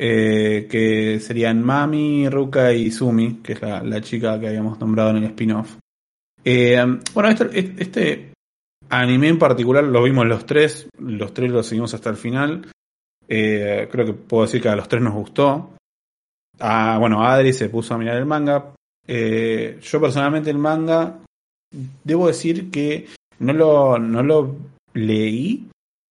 [0.00, 5.10] eh, que serían Mami, Ruka y Sumi, que es la, la chica que habíamos nombrado
[5.10, 5.76] en el spin-off.
[6.44, 6.80] Eh,
[7.12, 8.32] bueno, este,
[8.88, 12.70] anime en particular lo vimos los tres, los tres lo seguimos hasta el final.
[13.26, 15.74] Eh, creo que puedo decir que a los tres nos gustó.
[16.60, 18.72] Ah, bueno, Adri se puso a mirar el manga.
[19.04, 21.18] Yo personalmente el manga,
[22.04, 23.08] debo decir que
[23.40, 24.54] no lo, no lo
[24.94, 25.68] leí,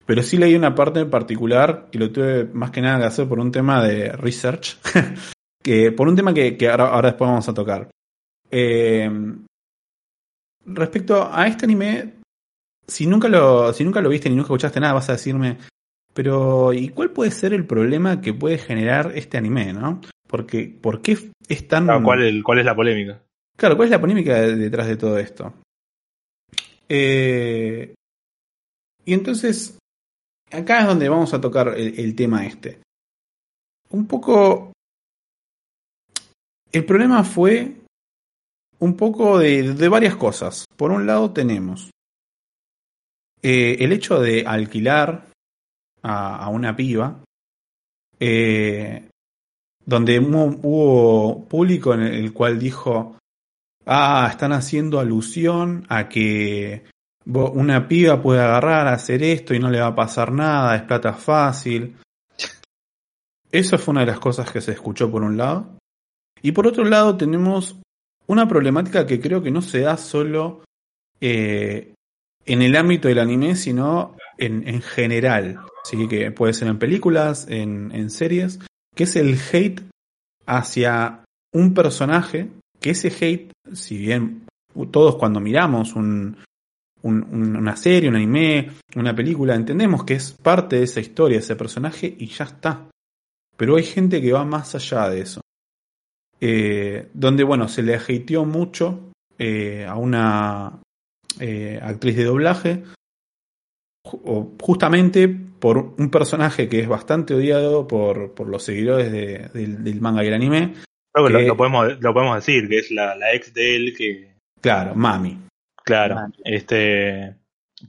[0.08, 3.28] pero sí leí una parte en particular y lo tuve más que nada que hacer
[3.28, 4.80] por un tema de research,
[5.62, 7.89] que por un tema que, que ahora, ahora, después vamos a tocar.
[8.50, 9.12] Eh,
[10.65, 12.13] respecto a este anime,
[12.88, 15.58] si nunca lo, si nunca lo viste ni nunca escuchaste nada, vas a decirme,
[16.13, 20.00] pero ¿y cuál puede ser el problema que puede generar este anime, no?
[20.26, 21.17] Porque, ¿por qué
[21.50, 21.86] es tan...
[22.02, 23.22] ¿cuál, ¿Cuál es la polémica?
[23.58, 25.54] Claro, ¿cuál es la polémica detrás de todo esto?
[26.88, 27.93] Eh,
[29.04, 29.78] y entonces,
[30.51, 32.81] acá es donde vamos a tocar el, tema este.
[33.89, 34.71] Un poco...
[36.71, 37.75] El problema fue
[38.79, 40.65] un poco de, varias cosas.
[40.75, 41.89] Por un lado tenemos
[43.41, 45.27] eh, el hecho de alquilar
[46.03, 47.23] a, una piba,
[48.19, 49.10] eh,
[49.86, 53.17] donde hubo, público en el cual dijo,
[53.86, 56.83] ah, están haciendo alusión a que
[57.28, 61.13] una piba puede agarrar, hacer esto y no le va a pasar nada, es plata
[61.13, 61.98] fácil.
[63.52, 65.78] Eso fue una de las cosas que se escuchó por un lado.
[66.42, 67.78] Y por otro lado tenemos
[68.28, 70.63] una problemática que creo que no se da solo
[71.20, 71.94] eh,
[72.46, 75.60] en el ámbito del anime, sino en, en general.
[75.84, 76.08] ¿sí?
[76.08, 78.60] Que puede ser en películas, en, en, series,
[78.96, 79.82] que es el hate
[80.46, 84.46] hacia un personaje, que ese hate, si bien
[84.92, 86.38] todos cuando miramos un,
[87.03, 91.55] un, una serie, un anime, una película, entendemos que es parte de esa historia, ese
[91.55, 92.88] personaje, y ya está.
[93.55, 95.41] Pero hay gente que va más allá de eso
[96.39, 100.79] eh, donde bueno, se le hateó mucho eh, a una
[101.39, 102.83] eh, actriz de doblaje,
[104.62, 110.01] justamente por un personaje que es bastante odiado por, por los seguidores de, de, del
[110.01, 110.75] manga y el anime.
[111.12, 113.75] Creo que, que lo, lo, podemos, lo podemos decir, que es la, la, ex de
[113.75, 114.36] él que...
[114.62, 115.39] Claro, Mami.
[115.88, 117.38] Claro, este...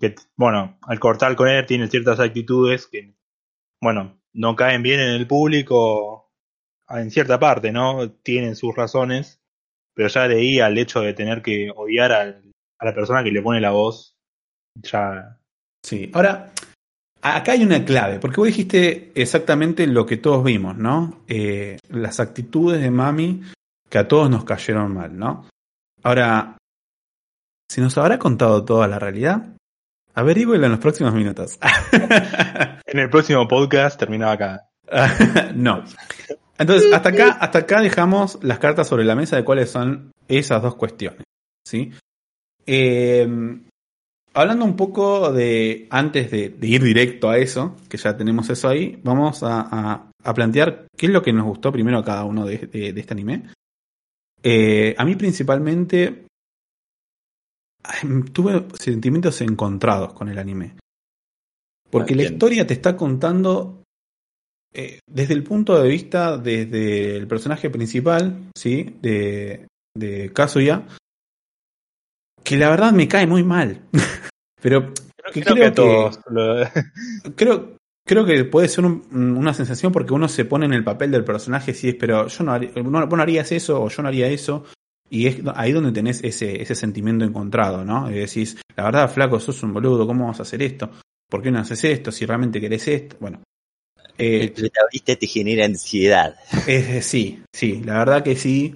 [0.01, 3.15] Que, bueno, al cortar con él tiene ciertas actitudes que,
[3.81, 6.31] bueno, no caen bien en el público
[6.91, 8.11] en cierta parte, ¿no?
[8.11, 9.41] Tienen sus razones,
[9.95, 12.21] pero ya de ahí al hecho de tener que odiar a,
[12.79, 14.17] a la persona que le pone la voz,
[14.75, 15.39] ya...
[15.83, 16.53] Sí, ahora,
[17.23, 21.25] acá hay una clave, porque vos dijiste exactamente lo que todos vimos, ¿no?
[21.29, 23.43] Eh, las actitudes de Mami
[23.89, 25.49] que a todos nos cayeron mal, ¿no?
[26.03, 26.58] Ahora,
[27.71, 29.55] si nos habrá contado toda la realidad,
[30.15, 31.59] averígüelo en los próximos minutos.
[32.87, 34.69] en el próximo podcast terminaba acá.
[35.55, 35.85] no.
[36.59, 40.63] Entonces, hasta acá, hasta acá dejamos las cartas sobre la mesa de cuáles son esas
[40.63, 41.23] dos cuestiones.
[41.65, 41.93] ¿sí?
[42.67, 43.29] Eh,
[44.35, 48.69] hablando un poco de, antes de, de, ir directo a eso, que ya tenemos eso
[48.69, 52.25] ahí, vamos a, a, a plantear qué es lo que nos gustó primero a cada
[52.25, 53.45] uno de, de, de este anime.
[54.43, 56.28] Eh, a mí principalmente
[58.33, 60.77] tuve sentimientos encontrados con el anime.
[61.91, 63.83] Porque la historia te está contando
[64.75, 68.97] eh, desde el punto de vista desde el personaje principal, ¿sí?
[69.01, 70.87] De, de Kazuya,
[72.45, 73.83] que la verdad me cae muy mal.
[74.63, 74.93] Pero
[75.33, 76.57] que creo, creo, que, todos lo...
[77.37, 81.11] creo, creo que puede ser un, una sensación porque uno se pone en el papel
[81.11, 84.29] del personaje, sí, pero yo no, haría, no, no harías eso o yo no haría
[84.29, 84.65] eso.
[85.11, 88.11] Y es ahí donde tenés ese, ese sentimiento encontrado, ¿no?
[88.11, 90.91] Y decís, la verdad, flaco, sos un boludo, ¿cómo vas a hacer esto?
[91.29, 92.13] ¿Por qué no haces esto?
[92.13, 93.17] Si realmente querés esto.
[93.21, 93.43] Bueno,
[94.19, 96.37] eh, el protagonista te genera ansiedad.
[96.67, 98.75] Eh, sí, sí, la verdad que sí.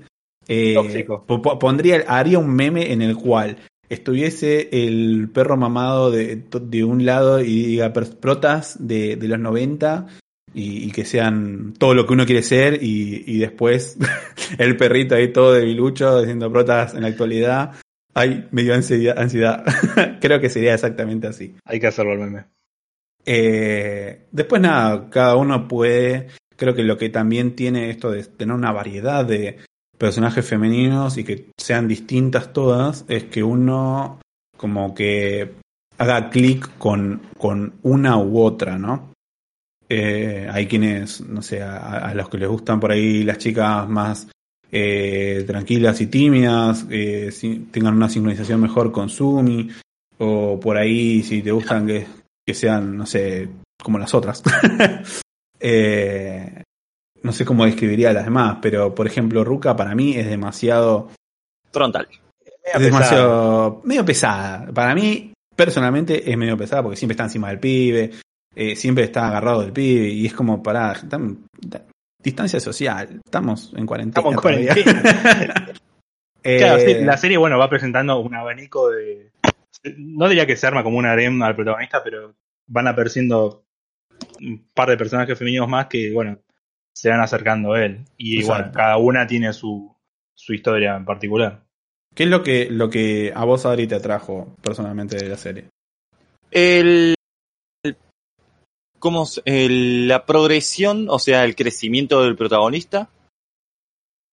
[0.49, 1.07] Eh,
[1.61, 7.41] pondría, haría un meme en el cual estuviese el perro mamado de, de un lado
[7.41, 10.09] y diga protas de, de los 90
[10.55, 13.97] y, y, que sean todo lo que uno quiere ser y, y después
[14.59, 17.73] el perrito ahí todo debilucho diciendo protas en la actualidad.
[18.15, 19.19] Ay, me dio ansiedad.
[19.19, 19.65] ansiedad.
[20.21, 21.55] Creo que sería exactamente así.
[21.65, 22.45] Hay que hacerlo el meme.
[23.25, 28.55] Eh, después nada, cada uno puede, creo que lo que también tiene esto de tener
[28.55, 29.59] una variedad de
[29.97, 34.19] personajes femeninos y que sean distintas todas, es que uno
[34.57, 35.53] como que
[35.99, 39.12] haga clic con, con una u otra, ¿no?
[39.95, 43.87] Eh, hay quienes, no sé, a, a, los que les gustan por ahí las chicas
[43.89, 44.29] más
[44.71, 49.69] eh, tranquilas y tímidas, eh, si, tengan una sincronización mejor con Sumi,
[50.19, 52.07] o por ahí si te gustan que
[52.45, 53.49] que sean, no sé,
[53.83, 54.43] como las otras.
[55.61, 56.63] eh,
[57.23, 61.11] no sé cómo describiría a las demás, pero por ejemplo, Ruka para mí es demasiado.
[61.71, 62.09] Frontal.
[62.65, 63.81] Es demasiado.
[63.85, 64.67] medio pesada.
[64.73, 68.11] Para mí, personalmente, es medio pesada porque siempre está encima del pibe,
[68.55, 70.95] eh, siempre está agarrado del pibe y es como para.
[72.23, 73.21] distancia social.
[73.25, 74.21] Estamos en cuarentena.
[74.21, 75.03] Estamos en cuarentena.
[76.43, 79.33] claro, sí, la serie, bueno, va presentando un abanico de.
[79.97, 82.35] No diría que se arma como un harem al protagonista, pero
[82.67, 83.65] van apareciendo
[84.41, 86.39] un par de personajes femeninos más que, bueno,
[86.95, 88.05] se van acercando a él.
[88.17, 89.97] Y igual, cada una tiene su,
[90.35, 91.65] su historia en particular.
[92.15, 95.69] ¿Qué es lo que, lo que a vos, Adri, te atrajo personalmente de la serie?
[96.51, 97.15] El.
[99.03, 99.27] ¿Cómo?
[99.45, 103.11] El, la progresión, o sea, el crecimiento del protagonista.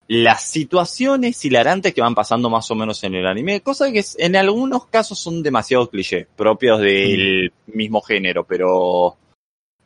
[0.07, 4.35] Las situaciones hilarantes que van pasando más o menos en el anime, cosas que en
[4.35, 7.77] algunos casos son demasiado cliché, propios del mm.
[7.77, 9.17] mismo género, pero.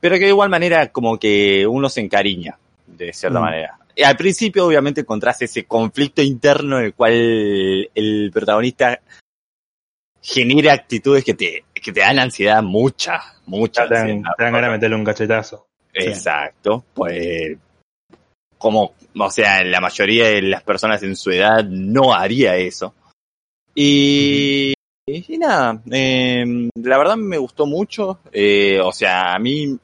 [0.01, 3.41] Pero que de igual manera como que uno se encariña de cierta mm.
[3.41, 3.79] manera.
[4.03, 8.99] Al principio, obviamente, encontrás ese conflicto interno en el cual el protagonista
[10.21, 13.87] genera actitudes que te, que te dan ansiedad, mucha, mucha.
[13.87, 15.67] Te dan, ganas de meterle un cachetazo.
[15.93, 17.57] Exacto, pues
[18.57, 22.95] como, o sea, la mayoría de las personas en su edad no haría eso.
[23.75, 24.73] Y,
[25.05, 29.77] y nada, eh, la verdad me gustó mucho, eh, o sea, a mí,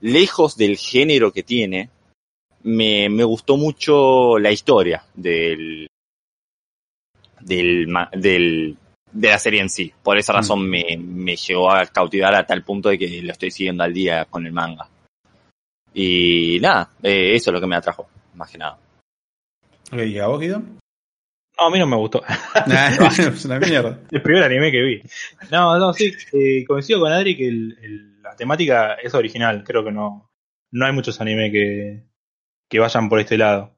[0.00, 1.88] lejos del género que tiene,
[2.64, 5.86] me, me gustó mucho la historia del,
[7.40, 8.76] del, del,
[9.12, 9.92] de la serie en sí.
[10.02, 10.36] Por esa mm.
[10.36, 13.94] razón me, me llegó a cautivar a tal punto de que lo estoy siguiendo al
[13.94, 14.88] día con el manga.
[15.94, 18.78] Y nada, eh, eso es lo que me atrajo, más que nada.
[19.92, 20.58] ¿Y a vos, Guido?
[20.58, 22.22] No, a mí no me gustó.
[23.18, 23.98] es una mierda.
[24.10, 25.02] El primer anime que vi.
[25.50, 29.64] No, no, sí, eh, coincido con Adri que el, la temática es original.
[29.64, 30.30] Creo que no,
[30.72, 32.02] no hay muchos animes que,
[32.68, 33.75] que vayan por este lado.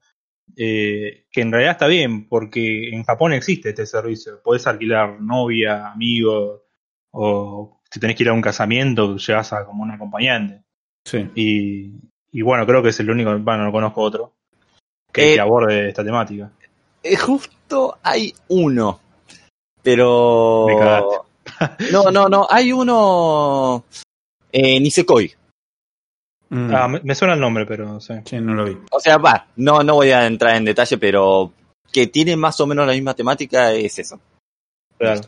[0.56, 4.40] Eh, que en realidad está bien, porque en Japón existe este servicio.
[4.42, 6.64] Podés alquilar novia, amigo,
[7.10, 10.62] o si tenés que ir a un casamiento, llevas a como un acompañante.
[11.04, 11.28] Sí.
[11.34, 11.92] Y,
[12.32, 14.34] y bueno, creo que es el único, bueno, no conozco otro,
[15.12, 16.50] que, eh, aborde esta temática.
[17.02, 19.00] Eh, justo hay uno,
[19.82, 20.66] pero...
[21.92, 23.84] no, no, no, hay uno...
[24.52, 25.32] Eh, Nisekoi.
[26.50, 26.74] Mm.
[26.74, 28.14] Ah, me, suena el nombre, pero sí.
[28.40, 28.78] no lo vi.
[28.90, 31.52] O sea, va, no, no voy a entrar en detalle, pero
[31.92, 34.20] que tiene más o menos la misma temática es eso.
[34.96, 35.20] Claro.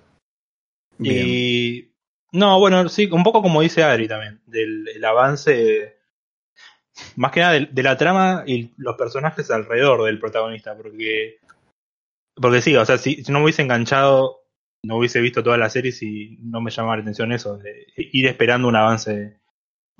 [0.98, 1.88] Y.
[2.33, 5.96] No, bueno, sí, un poco como dice Adri también, del avance,
[7.16, 11.38] más que nada de, la trama y los personajes alrededor del protagonista, porque.
[12.35, 14.44] Porque sí, o sea, si, no me hubiese enganchado,
[14.85, 18.26] no hubiese visto toda la serie si no me llamaba la atención eso, de ir
[18.26, 19.40] esperando un avance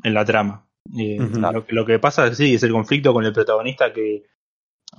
[0.03, 4.25] en la trama lo, que pasa sí, es el conflicto con el protagonista que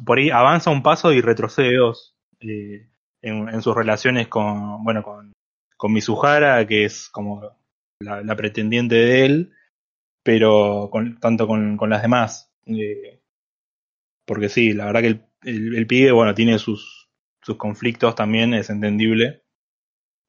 [0.05, 2.87] por ahí avanza un paso y retrocede dos eh,
[3.21, 5.33] en, sus relaciones con, bueno, con,
[5.77, 7.41] con Mizuhara, que es como
[7.99, 9.53] la, pretendiente de él,
[10.23, 12.51] pero con, tanto con, con las demás.
[12.65, 13.19] Eh,
[14.25, 17.09] porque sí, la verdad que el, el, pibe, bueno, tiene sus,
[17.41, 19.43] sus conflictos también, es entendible.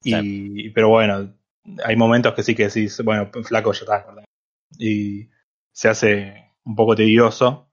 [0.03, 1.33] Y, pero bueno,
[1.85, 4.05] hay momentos que sí que decís, bueno, flaco ya está.
[4.77, 5.29] Y,
[5.73, 7.69] se hace un poco tedioso.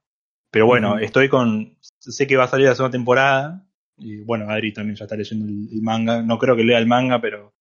[0.51, 1.77] Pero bueno, estoy con.
[1.79, 3.65] Sé que va a salir la segunda temporada.
[3.97, 6.21] Y bueno, Adri también ya está leyendo el, manga.
[6.23, 7.53] No creo que lea el manga, pero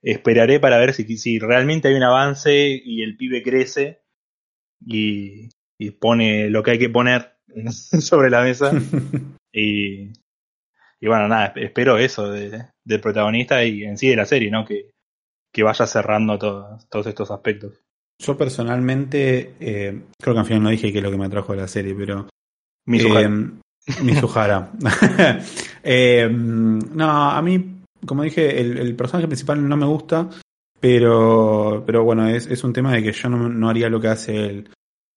[0.00, 4.00] esperaré para ver si, si realmente hay un avance y el pibe crece
[4.80, 7.36] y, y pone lo que hay que poner
[7.72, 8.72] sobre la mesa.
[9.52, 10.12] y,
[11.00, 14.64] y bueno, nada, espero eso de, del protagonista y en sí de la serie, ¿no?
[14.64, 14.92] Que,
[15.52, 17.87] que vaya cerrando todos estos aspectos.
[18.20, 21.52] Yo personalmente, eh, creo que al final no dije qué es lo que me atrajo
[21.52, 22.28] de la serie, pero.
[22.86, 24.72] Mizuhara.
[24.82, 25.42] Eh,
[25.84, 30.28] eh, no, a mí, como dije, el, personaje principal no me gusta,
[30.80, 34.08] pero, pero bueno, es, es un tema de que yo no, no haría lo que
[34.08, 34.68] hace él.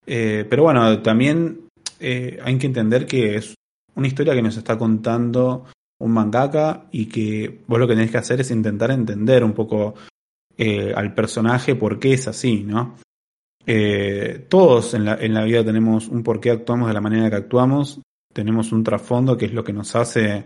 [0.06, 1.68] Eh, pero bueno, también
[2.00, 3.56] eh, hay que entender que es
[3.96, 5.66] una historia que nos está contando
[6.00, 9.94] un mangaka y que vos lo que tenés que hacer es intentar entender un poco
[10.58, 12.98] eh, al personaje por qué es así, ¿no?
[13.66, 17.30] Eh, todos en la, en la vida tenemos un por qué actuamos de la manera
[17.30, 18.02] que actuamos,
[18.34, 20.46] tenemos un trasfondo que es lo que nos hace,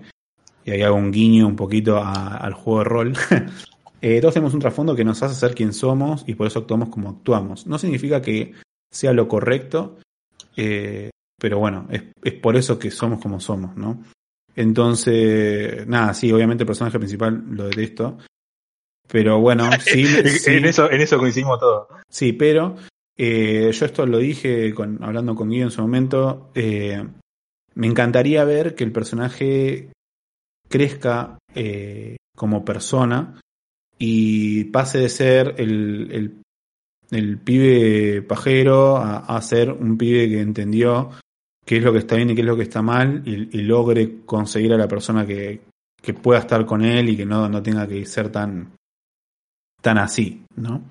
[0.64, 3.14] y ahí hago un guiño un poquito al juego de rol,
[4.01, 6.89] eh, todos tenemos un trasfondo que nos hace ser quien somos y por eso actuamos
[6.89, 7.68] como actuamos.
[7.68, 8.53] No significa que
[8.91, 9.97] sea lo correcto,
[10.56, 14.03] pero bueno, es, es por eso que somos como somos, ¿no?
[14.56, 18.18] Entonces, nada, sí, obviamente el personaje principal lo detesto,
[19.08, 20.51] Pero bueno, sí, sí.
[20.51, 21.88] en, eso, en eso coincidimos todos.
[22.10, 22.76] Sí, pero
[23.18, 26.51] eh, yo esto lo dije con, hablando con Guido en su momento.
[26.56, 27.03] eh,
[27.76, 29.89] me encantaría ver que el personaje
[30.70, 33.39] crezca eh, como persona
[33.97, 36.41] y pase de ser el, el,
[37.12, 41.12] el pibe pajero a, a ser un pibe que entendió
[41.66, 43.62] qué es lo que está bien y qué es lo que está mal y, y
[43.64, 45.62] logre conseguir a la persona que,
[46.01, 48.72] que pueda estar con él y que no, no tenga que ser tan,
[49.86, 50.84] tan así, ¿no?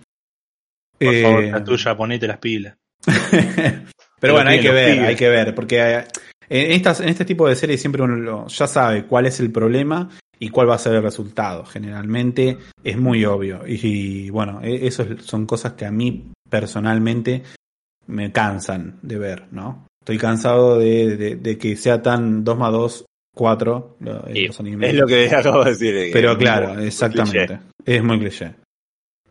[1.01, 2.77] Por favor, Eh, la tuya, ponete las pilas.
[4.21, 5.09] Pero bueno, hay que ver, pibes.
[5.09, 6.05] hay que ver, porque eh,
[6.49, 9.51] en, estas, en este tipo de series siempre uno lo- ya sabe cuál es el
[9.51, 11.65] problema y cuál va a ser el resultado.
[11.65, 13.67] Generalmente es muy obvio.
[13.67, 17.43] Y, y, bueno, e- eso es- son cosas que a mí personalmente
[18.07, 19.87] me cansan de ver, ¿no?
[20.01, 24.61] Estoy cansado de, de- de que sea tan 2 más 2, 4 lo- Y los
[24.61, 24.91] animes.
[24.91, 26.11] Es lo que acabo de decir.
[26.13, 27.47] Pero claro, exactamente.
[27.47, 27.61] cliché.
[27.85, 28.55] Es muy cliché.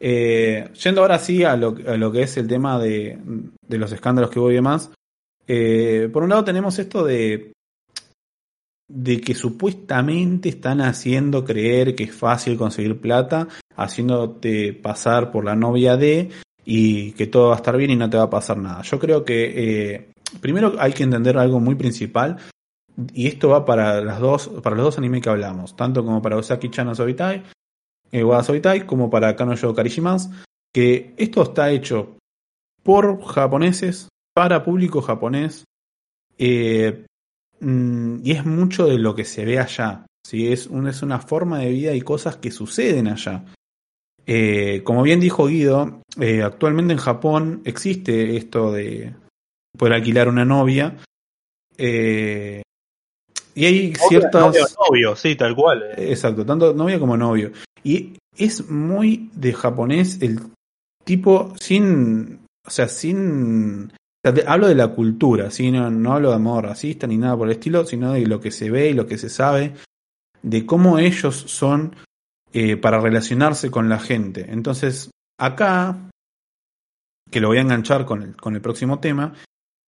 [0.05, 1.73] Eh, yendo ahora sí a lo,
[2.11, 3.17] que es el tema de,
[3.69, 4.91] los escándalos que hubo y demás.
[5.47, 7.53] eh, por un lado tenemos esto de,
[8.89, 13.47] de que supuestamente están haciendo creer que es fácil conseguir plata,
[13.77, 16.29] haciéndote pasar por la novia de
[16.65, 18.81] y que todo va a estar bien y no te va a pasar nada.
[18.81, 20.09] Yo creo que eh,
[20.41, 22.35] primero hay que entender algo muy principal
[23.13, 26.35] y esto va para las dos para los dos animes que hablamos, tanto como para
[26.35, 27.41] Osaki-chan no Sobitai,
[28.13, 30.29] eh, Wada como para Kanojo Karishimas,
[30.73, 32.15] que esto está hecho
[32.83, 35.63] por japoneses, para público japonés,
[36.37, 37.05] eh,
[37.59, 40.05] mm, y es mucho de lo que se ve allá.
[40.25, 40.51] ¿sí?
[40.51, 43.43] Es, un- es una forma de vida y cosas que suceden allá.
[44.25, 49.13] Eh, como bien dijo Guido, eh, actualmente en Japón existe esto de
[49.77, 50.95] poder alquilar una novia.
[51.77, 52.61] eh,
[53.55, 54.41] y hay ciertas.
[54.41, 55.83] Novio, novio, sí, tal cual.
[55.97, 57.51] Exacto, tanto novia como novio.
[57.83, 60.39] Y es muy de japonés el
[61.03, 63.91] tipo sin, o sea, sin,
[64.25, 65.69] o sea, hablo de la cultura, ¿sí?
[65.71, 68.51] no, no hablo de amor racista ni nada por el estilo, sino de lo que
[68.51, 69.73] se ve y lo que se sabe,
[70.41, 71.95] de cómo ellos son
[72.53, 74.45] eh, para relacionarse con la gente.
[74.49, 76.09] Entonces, acá,
[77.29, 79.33] que lo voy a enganchar con el, con el próximo tema,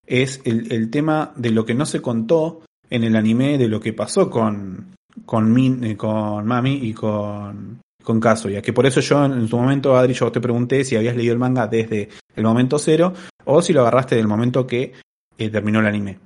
[0.06, 3.80] es el, el tema de lo que no se contó en el anime de lo
[3.80, 4.94] que pasó con,
[5.24, 8.62] con, Min- eh, con Mami y con, con Kazuya.
[8.62, 11.40] Que por eso yo en, su momento, Adri, yo te pregunté si habías leído el
[11.40, 13.12] manga desde el momento cero
[13.44, 14.92] o si lo agarraste del momento que
[15.36, 16.20] eh, terminó el anime.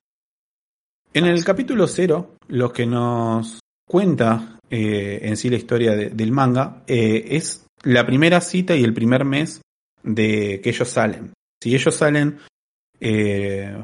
[1.14, 6.32] En el capítulo cero, lo que nos cuenta eh, en sí la historia de- del
[6.32, 9.62] manga eh, es la primera cita y el primer mes
[10.02, 11.32] de que ellos salen.
[11.62, 12.38] Si ellos salen,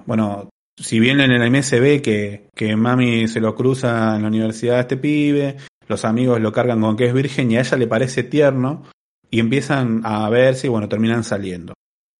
[0.05, 4.23] bueno, si bien en el anime se ve que, que Mami se lo cruza en
[4.23, 5.57] la universidad a este pibe,
[5.89, 8.85] los amigos lo cargan con que es virgen y a ella le parece tierno
[9.31, 11.75] y empiezan a verse y bueno, terminan saliendo.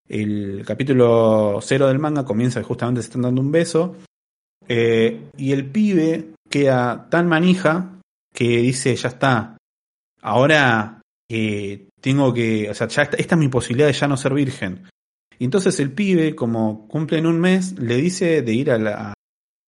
[0.09, 3.97] El capítulo cero del manga comienza justamente se están dando un beso
[4.69, 8.01] eh, y el pibe queda tan manija
[8.33, 9.57] que dice, ya está,
[10.21, 14.17] ahora eh, tengo que, o sea, ya esta, esta es mi posibilidad de ya no
[14.17, 14.85] ser virgen.
[15.39, 19.15] Y entonces el pibe, como cumple en un mes, le dice de ir a la,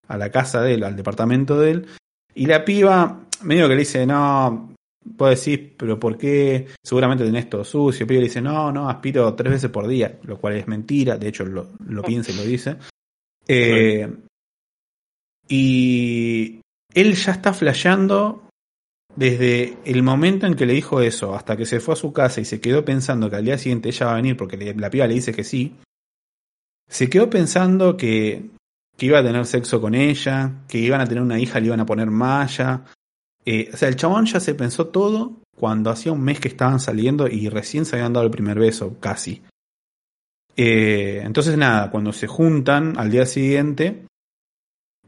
[0.06, 1.86] a la casa de él, al departamento de él,
[2.34, 4.74] y la piba medio que le dice, no,
[5.16, 6.66] puedo decir, pero ¿por qué?
[6.84, 8.06] Seguramente tenés todo sucio.
[8.06, 11.28] Pibe le dice, no, no, aspiro tres veces por día, lo cual es mentira, de
[11.28, 12.76] hecho lo, lo piensa y lo dice.
[13.46, 14.08] Eh,
[15.48, 16.60] y
[16.94, 18.48] él ya está flasheando
[19.16, 22.40] desde el momento en que le dijo eso hasta que se fue a su casa
[22.40, 24.90] y se quedó pensando que al día siguiente ella va a venir porque le- la
[24.90, 25.74] piba le dice que sí,
[26.88, 28.50] se quedó pensando que,
[28.96, 31.80] que iba a tener sexo con ella, que iban a tener una hija, le iban
[31.80, 32.84] a poner malla.
[33.50, 36.80] Eh, o sea, el chabón ya se pensó todo cuando hacía un mes que estaban
[36.80, 39.42] saliendo y recién se habían dado el primer beso, casi.
[40.56, 44.04] Eh, entonces nada, cuando se juntan al día siguiente,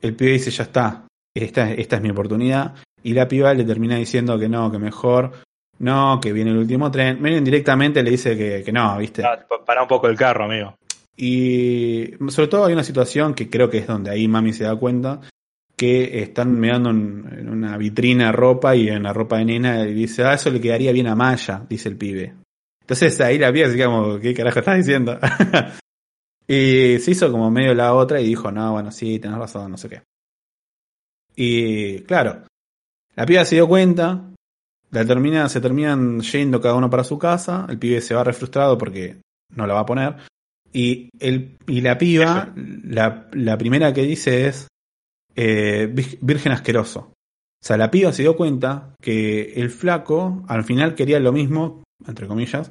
[0.01, 2.75] el pibe dice, ya está, esta, esta es mi oportunidad.
[3.03, 5.33] Y la piba le termina diciendo que no, que mejor,
[5.79, 7.21] no, que viene el último tren.
[7.21, 9.23] Miren, directamente le dice que, que no, ¿viste?
[9.25, 10.75] Ah, pa- Para un poco el carro, amigo.
[11.17, 14.75] Y sobre todo hay una situación que creo que es donde ahí mami se da
[14.77, 15.21] cuenta,
[15.81, 19.95] que están mirando en, en una vitrina ropa y en la ropa de nena y
[19.95, 22.35] dice, ah, eso le quedaría bien a Maya, dice el pibe.
[22.83, 25.19] Entonces ahí la piba como, ¿qué carajo estás diciendo?
[26.47, 29.79] y se hizo como medio la otra y dijo, no, bueno, sí, tenés razón, no
[29.79, 30.03] sé qué.
[31.35, 32.43] Y claro,
[33.17, 34.29] la piba se dio cuenta,
[34.91, 38.35] la termina, se terminan yendo cada uno para su casa, el pibe se va re
[38.35, 39.23] frustrado porque
[39.57, 40.17] no la va a poner.
[40.75, 44.69] Y, el, y la piba, la, la primera que dice es
[45.37, 47.13] eh, vir- virgen asqueroso.
[47.63, 51.83] O sea, la piba se dio cuenta que el flaco al final quería lo mismo,
[52.07, 52.71] entre comillas,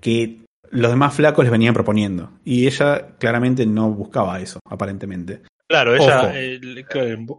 [0.00, 0.38] que
[0.70, 2.30] los demás flacos les venían proponiendo.
[2.44, 5.42] Y ella claramente no buscaba eso, aparentemente.
[5.68, 6.60] Claro, ella eh,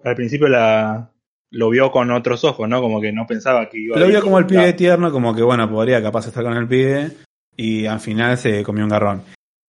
[0.03, 1.09] al principio la
[1.51, 2.79] lo vio con otros ojos, ¿no?
[2.81, 5.41] Como que no pensaba que iba a Lo vio como el pibe tierno, como que
[5.41, 7.11] bueno, podría capaz estar con el pibe.
[7.57, 9.23] Y al final se comió un garrón.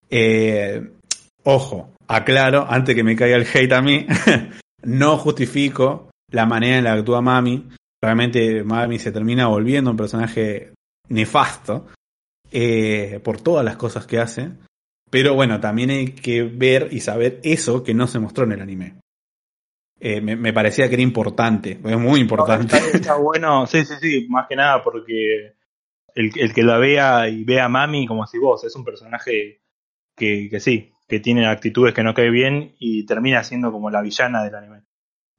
[0.09, 0.81] Eh,
[1.43, 4.05] ojo, aclaro, antes que me caiga el hate a mí,
[4.83, 7.67] no justifico la manera en la que actúa Mami.
[8.01, 10.73] Realmente Mami se termina volviendo un personaje
[11.09, 11.87] nefasto
[12.51, 14.51] eh, por todas las cosas que hace.
[15.09, 18.61] Pero bueno, también hay que ver y saber eso que no se mostró en el
[18.61, 18.95] anime.
[19.99, 22.75] Eh, me, me parecía que era importante, es muy importante.
[22.75, 25.53] Está, está bueno, sí, sí, sí, más que nada porque
[26.15, 29.61] el, el que la vea y vea a Mami, como si vos, es un personaje
[30.15, 34.01] que, que sí, que tiene actitudes que no cae bien y termina siendo como la
[34.01, 34.83] villana del anime.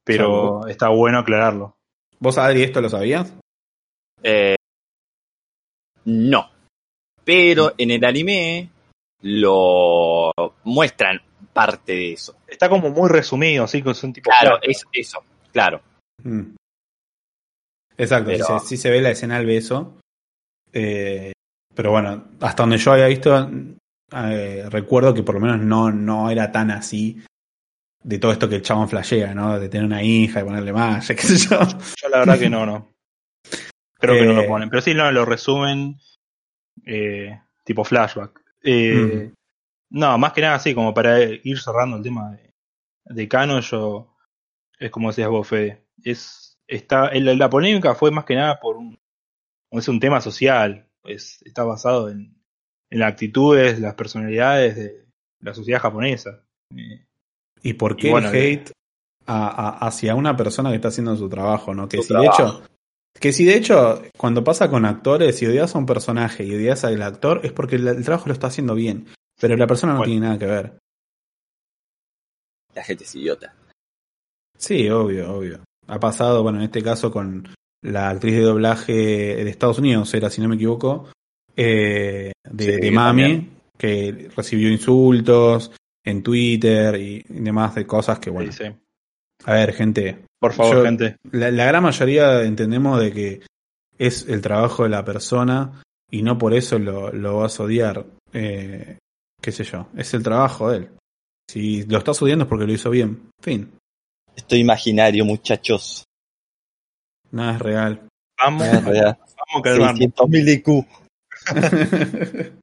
[0.03, 1.77] Pero está bueno aclararlo.
[2.19, 3.33] ¿Vos, Adri, esto lo sabías?
[4.21, 4.53] Eh,
[6.05, 6.47] no.
[7.25, 8.69] Pero en el anime
[9.23, 10.31] lo
[10.63, 11.19] muestran
[11.51, 12.35] parte de eso.
[12.47, 15.81] Está como muy resumido, sí, que son tipo Claro, es eso, claro.
[16.23, 16.53] Mm.
[17.97, 19.97] Exacto, Pero- sí, se, sí se ve la escena del beso.
[20.71, 21.31] Eh,
[21.73, 23.49] pero bueno, hasta donde yo había visto,
[24.11, 27.23] eh, recuerdo que por lo menos no, no era tan así
[28.03, 29.57] de todo esto que el chabón flashea, ¿no?
[29.59, 31.59] De tener una hija y ponerle más, qué sé yo.
[32.01, 32.89] Yo la verdad que no, no.
[33.99, 34.43] Creo que no Eh.
[34.43, 34.69] lo ponen.
[34.69, 35.97] Pero sí, no, lo resumen
[36.85, 38.41] eh, tipo flashback.
[38.63, 39.33] Eh, Mm.
[39.95, 42.49] No, más que nada sí, como para ir cerrando el tema de,
[43.05, 44.15] de Cano, yo
[44.79, 45.85] es como decías vos, Fede.
[46.03, 48.97] Es, está, el- la polémica fue más que nada por un,
[49.71, 50.89] es un tema social.
[51.03, 52.35] Es, está basado en,
[52.93, 55.05] en las actitudes, las personalidades de
[55.41, 56.41] la sociedad japonesa.
[56.75, 57.03] Eh,
[57.63, 58.71] ¿Y por qué Y bueno, el hate
[59.25, 61.89] a- a- hacia una persona que está haciendo su trabajo, ¿no?
[61.89, 62.63] Que Su si de hecho,
[63.19, 66.83] que si de hecho, cuando pasa con actores, si odias a un personaje y odias
[66.83, 69.07] al actor, es porque el, el trabajo lo está haciendo bien.
[69.39, 70.11] Pero la persona no Bueno.
[70.11, 70.77] tiene nada que ver.
[72.75, 73.55] La gente es idiota.
[74.57, 75.59] Sí, obvio, obvio.
[75.87, 77.47] Ha pasado, bueno, en este caso con
[77.81, 81.09] la actriz de doblaje de Estados Unidos, era, si no me equivoco,
[81.55, 83.49] eh, de, Sí, de que Mami, también.
[83.77, 85.71] que recibió insultos
[86.05, 88.51] en Twitter y, y demás de cosas que, bueno.
[88.51, 88.71] sí, sí.
[89.45, 91.17] A ver, gente, Por favor, Yo- gente.
[91.31, 93.41] la, la gran mayoría entendemos de que
[93.97, 98.05] es el trabajo de la persona y no por eso lo, lo vas a odiar.
[98.31, 98.97] Eh,
[99.41, 100.89] qué sé yo, es el trabajo de él.
[101.49, 103.29] Si lo estás odiando es porque lo hizo bien.
[103.41, 103.69] Fin,
[104.35, 106.05] Esto imaginario, muchachos.
[107.31, 108.07] nada es real.
[108.37, 109.17] Vamos, Es real.
[109.17, 109.99] vamos a calmarnos.
[109.99, 110.85] 600.000 IQ.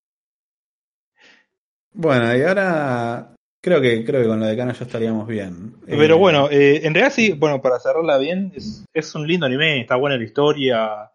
[1.93, 5.75] bueno, y ahora creo que creo que con lo de Cano ya estaríamos bien.
[5.87, 9.47] Pero Eh, bueno, eh, en realidad sí, bueno, para cerrarla bien, es, es un lindo
[9.47, 11.11] anime, está buena la historia,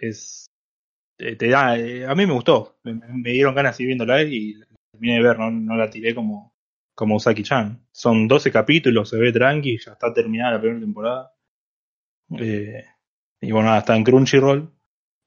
[0.00, 0.46] es
[1.18, 4.54] eh, te da, a mí me gustó, me, me dieron ganas de seguir viéndola y
[4.54, 6.54] la terminé de ver, no, no la tiré como,
[6.94, 7.86] como Usaki-chan.
[7.90, 11.32] Son 12 capítulos, se ve tranqui, ya está terminada la primera temporada.
[12.38, 12.84] Eh,
[13.40, 14.72] y bueno, nada, está en Crunchyroll,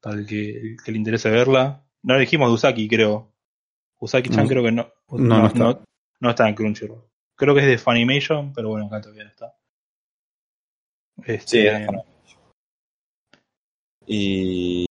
[0.01, 1.85] tal que, el que le interese verla.
[2.03, 3.31] No le dijimos de Usaki, creo.
[3.99, 4.49] Usaki-chan No.
[4.49, 4.91] creo que no.
[5.11, 5.83] No, no está.
[6.19, 7.03] no está en Crunchyroll.
[7.37, 9.55] Creo que es de Funimation, pero bueno, acá todavía no está.
[11.25, 11.87] Este, Sí, es.
[14.07, 14.85] Y.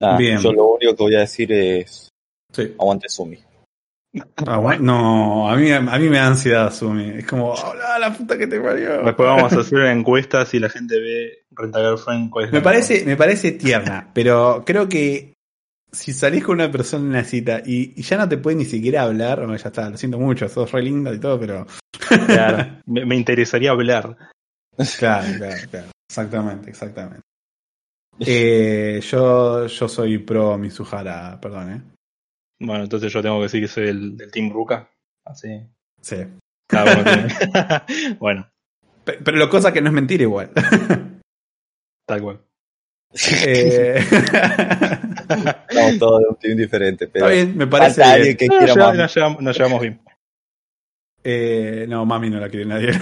[0.00, 0.38] nada, Bien.
[0.38, 2.08] yo lo único que voy a decir es.
[2.52, 2.74] sí.
[2.78, 3.38] Aguante Sumi.
[4.46, 7.10] Ah, bueno, no, a mí, a mí me da ansiedad, Sumi.
[7.10, 9.02] Es como, hola, la puta que te parió.
[9.04, 12.30] Después vamos a hacer una encuesta si la gente ve Renta Girlfriend.
[12.30, 15.34] cuál es Me parece, me parece tierna, pero creo que
[15.92, 18.64] si salís con una persona en una cita y, y ya no te puede ni
[18.64, 21.66] siquiera hablar, bueno, ya está, lo siento mucho, sos re linda y todo, pero.
[22.26, 24.16] Claro, me, me interesaría hablar.
[24.98, 25.86] Claro, claro, claro.
[26.08, 27.20] Exactamente, exactamente.
[28.22, 31.82] Eh, yo, yo soy pro Mizuhara, perdón, eh.
[32.60, 34.88] Bueno, entonces yo tengo que decir que soy del, del Team Ruka.
[35.24, 35.48] Así.
[36.00, 36.16] Sí.
[38.18, 38.48] Bueno,
[39.04, 40.50] Pe- Pero lo cosa que no es mentira igual.
[42.06, 42.40] tal cual.
[43.44, 43.98] Eh,
[45.68, 47.26] Estamos todos de un team diferente, pero.
[47.28, 48.00] Está bien, me parece.
[48.02, 50.00] falta alguien que No, quiera nos, llevamos, nos llevamos bien.
[51.24, 52.92] Eh, no, mami no la quiere nadie.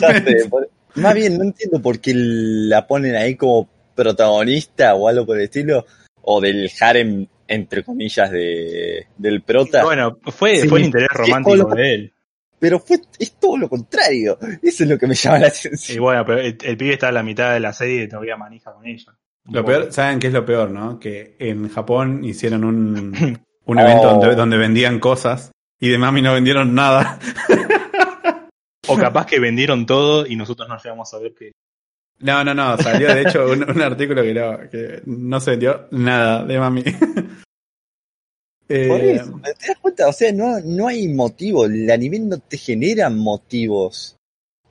[0.00, 5.08] Ya sé, por- Más bien, no entiendo por qué la ponen ahí como protagonista o
[5.08, 5.84] algo por el estilo.
[6.22, 9.82] O del harem, entre comillas, de, del prota.
[9.84, 12.12] Bueno, fue, Sí, fue el interés romántico lo- de él.
[12.58, 14.38] Pero fue, es todo lo contrario.
[14.62, 15.98] Eso es lo que me llama la Y atención.
[16.02, 18.72] bueno, pero el, el pibe está a la mitad de la serie y todavía manija
[18.72, 19.12] con ella.
[19.50, 21.00] Lo peor, ¿saben qué es lo peor, no?
[21.00, 23.14] Que en Japón hicieron un,
[23.66, 23.80] un Oh.
[23.80, 25.50] evento donde, donde vendían cosas
[25.80, 27.18] y de mami no vendieron nada.
[28.88, 31.52] O capaz que vendieron todo y nosotros no llegamos a ver que,
[32.22, 35.88] No, no, no, salió de hecho un, un artículo que no, que no se vendió
[35.90, 36.82] nada de mami.
[38.68, 40.08] Eh, Por eso, ¿te das cuenta?
[40.08, 41.66] O sea, no, no hay motivo.
[41.66, 44.16] El anime no te genera motivos.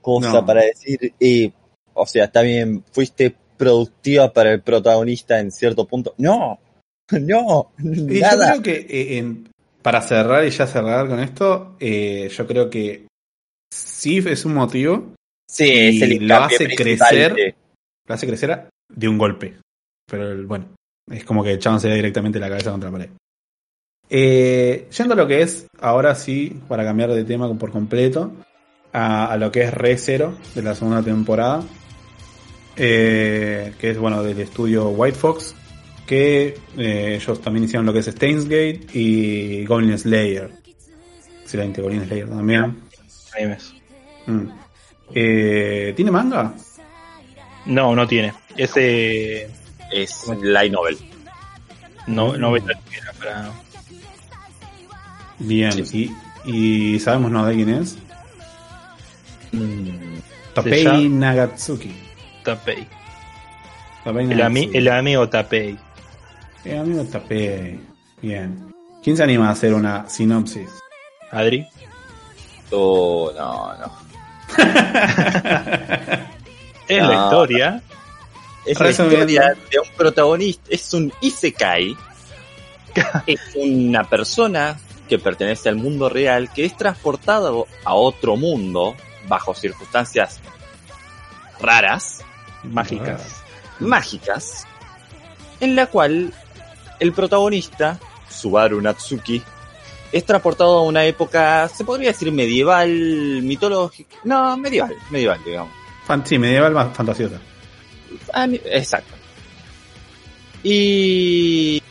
[0.00, 0.46] Cosa No.
[0.46, 1.52] para decir, eh,
[1.94, 6.14] o sea, está bien, fuiste productiva para el protagonista en cierto punto.
[6.18, 6.58] No,
[7.12, 8.56] no, Y nada.
[8.56, 9.48] yo creo que eh, en-
[9.82, 13.06] para cerrar y ya cerrar con esto, eh, yo creo que
[13.72, 15.14] sí es un motivo,
[15.52, 17.34] Sí, y es el lo hace crecer.
[17.34, 17.54] de-
[18.08, 19.54] lo hace crecer de un golpe.
[20.10, 20.66] Pero el- bueno,
[21.10, 23.10] es como que el chabón se da directamente la cabeza contra la pared.
[24.08, 28.32] Eh, yendo a lo que es, ahora sí, para cambiar de tema por completo,
[28.92, 31.62] a, a lo que es Re Zero de la segunda temporada,
[32.76, 35.54] eh, que es bueno del estudio White Fox,
[36.06, 40.50] que eh, ellos también hicieron lo que es Steins Gate y Goblin Slayer.
[41.42, 42.76] Excelente, Goblin Slayer también.
[44.26, 44.61] Mm.
[45.14, 46.54] Eh, ¿Tiene manga?
[47.66, 48.32] No, no tiene.
[48.56, 49.48] Ese
[49.90, 50.98] Es light novel.
[52.06, 52.66] no, no era
[53.18, 53.50] para.
[55.38, 56.14] Bien, Sí.
[56.44, 57.98] y, y sabemos no de quién es.
[59.52, 60.18] Mm,
[60.54, 61.92] Tapei llama- Nagatsuki.
[62.44, 62.86] Tapei.
[64.04, 64.78] Tapei El, ami- Nagatsuki.
[64.78, 65.78] el amigo Tapei.
[66.64, 67.80] El amigo Tapei.
[68.20, 68.72] Bien.
[69.02, 70.70] ¿Quién se anima a hacer una sinopsis?
[71.30, 71.66] Adri.
[72.70, 74.11] oh, no, no.
[76.88, 77.08] Es No.
[77.08, 77.82] la historia.
[78.66, 81.96] Es la historia de un protagonista, es un Isekai.
[83.26, 84.78] es una persona
[85.08, 88.94] que pertenece al mundo real que es transportado a otro mundo
[89.28, 90.40] bajo circunstancias
[91.60, 92.22] raras,
[92.64, 93.42] Mágicas.
[93.80, 94.66] mágicas,
[95.60, 96.32] en la cual
[97.00, 97.98] el protagonista,
[98.28, 99.42] Subaru Natsuki,
[100.12, 102.88] es transportado a una época, se podría decir medieval,
[103.42, 105.72] mitológica, no, medieval, medieval, digamos.
[106.04, 107.40] Fan- sí, medieval más fantasiosa.
[108.32, 109.14] Ah, Exacto.
[110.62, 111.82] Y.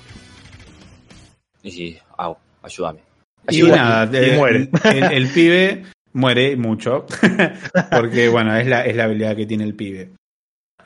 [1.64, 1.98] Y.
[2.18, 3.00] Au, ayúdame.
[3.50, 3.78] Y Ayúdame.
[3.78, 4.70] nada, y eh, muere.
[4.84, 7.06] El, el pibe muere mucho.
[7.92, 10.12] porque, bueno, es la, es la habilidad que tiene el pibe.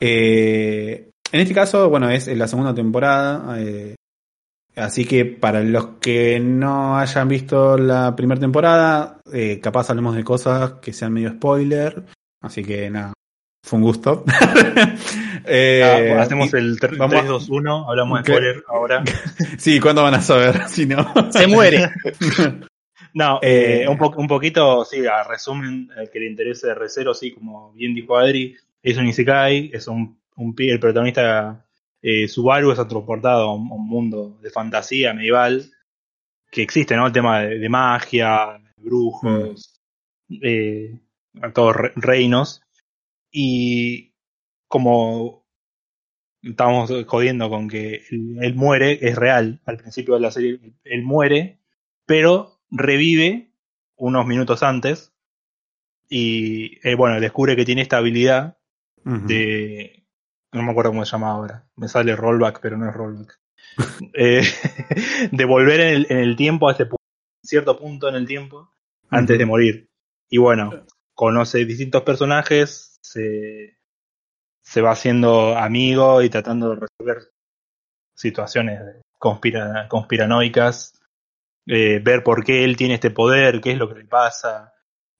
[0.00, 3.56] Eh, en este caso, bueno, es la segunda temporada.
[3.60, 3.94] eh,
[4.76, 10.22] así que para los que no hayan visto la primera temporada, eh, capaz hablemos de
[10.24, 12.04] cosas que sean medio spoiler.
[12.42, 13.12] Así que nada,
[13.64, 14.24] fue un gusto.
[15.48, 17.88] Eh, Ah, hacemos y- el 3, vamos a- 2, 1.
[17.88, 18.32] Hablamos de ¿Qué?
[18.32, 19.04] spoiler ahora.
[19.58, 20.62] Sí, ¿cuándo van a saber?
[20.68, 21.06] Si no.
[21.30, 21.88] Se muere.
[23.14, 26.74] No, Eh, eh, un, po- un poquito, sí, a resumen, el que le interese de
[26.74, 31.64] Recero, sí, como bien dijo Adri, es un Isekai, es un, un pi- el protagonista
[32.08, 35.72] eh, Subaru es transportado a un, mundo de fantasía medieval
[36.52, 37.08] que existe, ¿no?
[37.08, 39.80] El tema de, de magia, brujos,
[40.40, 41.00] eh,
[41.42, 42.62] a todos re- reinos.
[43.32, 44.14] Y
[44.68, 45.44] como
[46.42, 51.02] estábamos jodiendo con que él, él muere, es real, al principio de la serie, él
[51.02, 51.58] muere,
[52.06, 53.50] pero revive
[53.96, 55.12] unos minutos antes
[56.08, 58.58] y eh, bueno, descubre que tiene esta habilidad
[59.26, 60.05] de...
[60.52, 61.66] No me acuerdo cómo se llama ahora.
[61.76, 63.38] Me sale rollback, pero no es rollback.
[64.14, 64.42] Eh,
[65.32, 66.88] de volver en el, en el tiempo a este
[67.42, 68.70] cierto punto en el tiempo
[69.10, 69.90] antes de morir.
[70.30, 70.70] Y bueno,
[71.14, 73.76] conoce distintos personajes, se,
[74.62, 77.30] se va haciendo amigo y tratando de resolver
[78.14, 78.80] situaciones
[79.18, 80.98] conspira- conspiranoicas,
[81.66, 84.72] eh, ver por qué él tiene este poder, qué es lo que le pasa,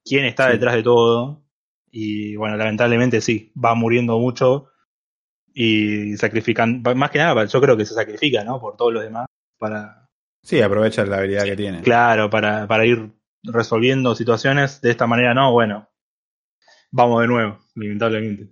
[0.05, 0.53] quién está Sí.
[0.53, 1.43] detrás de todo.
[1.91, 4.71] Y bueno, lamentablemente sí, va muriendo mucho
[5.59, 8.61] y sacrifican, más que nada, yo creo que se sacrifica, ¿no?
[8.61, 9.27] Por todos los demás
[9.59, 10.07] para,
[10.43, 11.81] Sí, aprovecha la habilidad que tiene.
[11.81, 13.11] claro, para, para ir
[13.43, 15.89] resolviendo situaciones de esta manera, no, bueno,
[16.91, 18.49] vamos de nuevo, lamentablemente.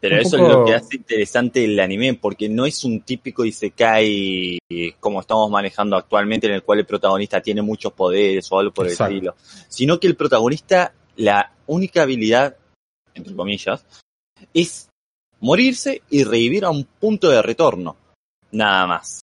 [0.00, 3.00] Pero Un eso poco- es lo que hace interesante el anime, porque no es un
[3.02, 8.46] típico Isekai eh, como estamos manejando actualmente, en el cual el protagonista tiene muchos poderes
[8.52, 9.10] o algo por Exacto.
[9.10, 9.34] el estilo.
[9.68, 12.56] Sino que el protagonista, la única habilidad,
[13.14, 13.84] entre comillas,
[14.54, 14.87] es
[15.40, 17.96] morirse y revivir a un punto de retorno.
[18.50, 19.20] Nada más.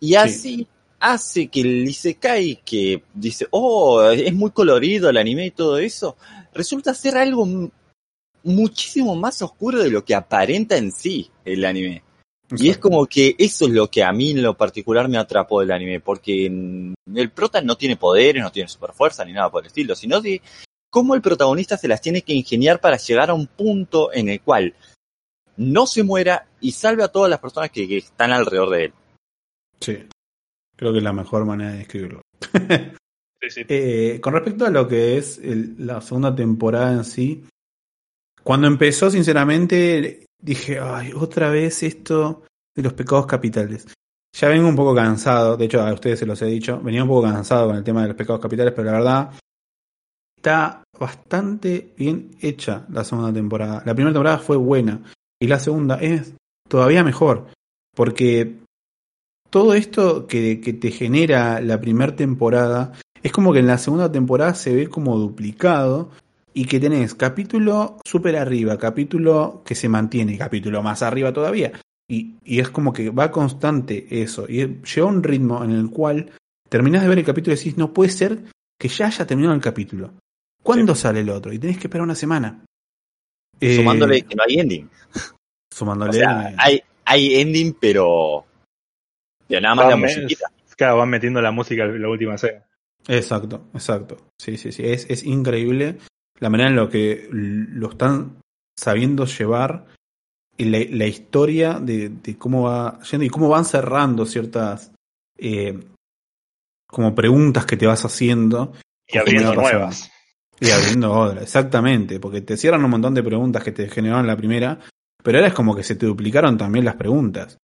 [0.00, 0.66] Y así
[1.00, 6.16] hace que el Isekai, que dice, oh, es muy colorido el anime y todo eso,
[6.52, 7.46] resulta ser algo
[8.42, 12.02] muchísimo más oscuro de lo que aparenta en sí el anime.
[12.56, 15.60] Y es como que eso es lo que a mí en lo particular me atrapó
[15.60, 19.62] del anime, porque el prota no tiene poderes, no tiene super fuerza ni nada por
[19.62, 20.40] el estilo, sino de
[20.90, 24.40] cómo el protagonista se las tiene que ingeniar para llegar a un punto en el
[24.40, 24.74] cual
[25.56, 28.92] no se muera y salve a todas las personas que, que están alrededor de él.
[29.80, 29.98] Sí.
[30.76, 32.20] Creo que es la mejor manera de describirlo.
[33.42, 33.64] Sí, sí.
[33.68, 37.44] Eh, con respecto a lo que es el- la segunda temporada en sí,
[38.42, 42.44] Cuando empezó, sinceramente, dije, ay, otra vez esto
[42.74, 43.86] de los pecados capitales.
[44.34, 47.08] Ya vengo un poco cansado, de hecho a ustedes se los he dicho, venía un
[47.10, 49.30] poco cansado con el tema de los pecados capitales, pero la verdad
[50.36, 53.82] está bastante bien hecha la segunda temporada.
[53.84, 55.02] La primera temporada fue buena
[55.44, 56.34] y la segunda es
[56.68, 57.48] todavía mejor,
[57.94, 58.56] porque
[59.50, 62.92] todo esto que, que te genera la primera temporada
[63.22, 66.10] es como que en la segunda temporada se ve como duplicado
[66.54, 71.72] y que tenés capítulo súper arriba, capítulo que se mantiene, capítulo más arriba todavía.
[72.08, 74.46] Y, y, es como que va constante eso.
[74.48, 76.30] Y lleva un ritmo en el cual
[76.68, 78.44] terminás de ver el capítulo y decís, no puede ser
[78.78, 80.12] que ya haya terminado el capítulo.
[80.62, 81.02] ¿Cuándo Sí.
[81.02, 81.52] sale el otro?
[81.52, 82.64] Y tenés que esperar una semana.
[83.60, 84.88] Sumándole Eh, que no hay ending.
[85.74, 86.10] Sumándole.
[86.10, 88.44] O sea, hay, hay ending, pero.
[89.48, 90.50] Pero nada más Va la mes- musiquita.
[90.76, 92.64] Claro, van metiendo la música en la última escena.
[93.06, 94.16] Exacto, exacto.
[94.38, 94.82] Sí, sí, sí.
[94.84, 95.98] Es, es increíble
[96.40, 98.38] la manera en la que lo están
[98.76, 99.86] sabiendo llevar
[100.56, 104.90] y la, la historia de, de cómo va yendo y cómo van cerrando ciertas
[105.38, 105.78] eh,
[106.88, 108.72] como preguntas que te vas haciendo
[109.06, 110.10] Y abriendo nuevas.
[110.60, 111.42] y abriendo otra.
[111.42, 114.80] Exactamente, porque te cierran un montón de preguntas que te generaron la primera,
[115.24, 117.56] pero ahora es como que se te duplicaron también las preguntas.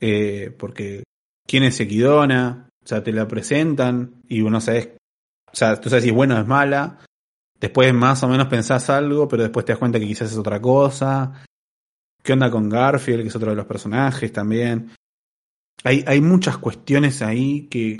[0.00, 1.02] Eh, porque
[1.44, 4.90] quién es Equidona, o sea, te la presentan y uno sabes,
[5.52, 7.00] o sea, tú sabes si es buena o es mala.
[7.58, 10.60] Después más o menos pensás algo, pero después te das cuenta que quizás es otra
[10.62, 11.44] cosa.
[12.22, 14.92] ¿Qué onda con Garfield, que es otro de los personajes también?
[15.82, 17.96] Hay, hay muchas cuestiones ahí que,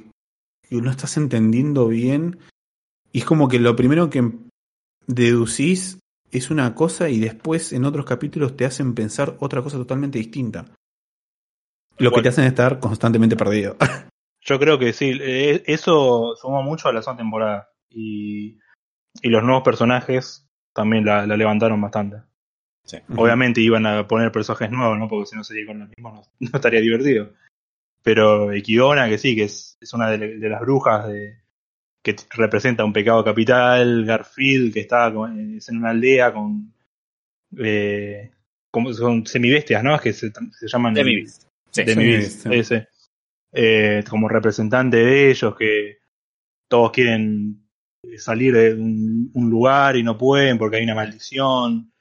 [0.62, 2.38] que no estás entendiendo bien.
[3.10, 4.30] Y es como que lo primero que
[5.08, 5.98] deducís
[6.30, 10.66] es una cosa y después en otros capítulos te hacen pensar otra cosa totalmente distinta.
[11.98, 13.76] Lo que te hacen estar constantemente perdido.
[14.40, 17.68] Yo creo que sí, eh, eso sumó mucho a la segunda temporada.
[17.90, 18.58] Y,
[19.20, 22.22] y los nuevos personajes también la, la levantaron bastante.
[23.16, 25.08] Obviamente iban a poner personajes nuevos, ¿no?
[25.08, 27.32] Porque si no sería con los mismos, no, no estaría divertido.
[28.02, 31.42] Pero Equidona, que sí, que es, es una de, de las brujas de,
[32.02, 34.04] que representa un pecado capital.
[34.04, 36.72] Garfield, que está con- es en una aldea con.
[37.58, 38.30] Eh,
[38.70, 39.94] como son semibestias, ¿no?
[39.94, 40.94] Es que se, se llaman.
[40.94, 41.44] Demi-beast.
[41.70, 41.82] Sí.
[42.50, 42.88] Ese.
[43.52, 45.98] Eh, como representante de ellos, que
[46.68, 47.62] todos quieren
[48.16, 51.92] salir de un, un lugar y no pueden porque hay una maldición.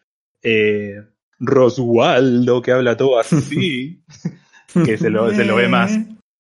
[0.43, 0.95] Eh,
[1.39, 4.02] Roswaldo, que habla todo así,
[4.86, 5.98] que se lo, se lo ve más,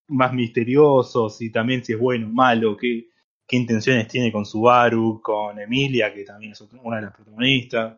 [0.07, 3.07] más misterioso, si también si es bueno o malo, qué,
[3.47, 7.97] qué intenciones tiene con Subaru, con Emilia, que también es otra- una de las protagonistas.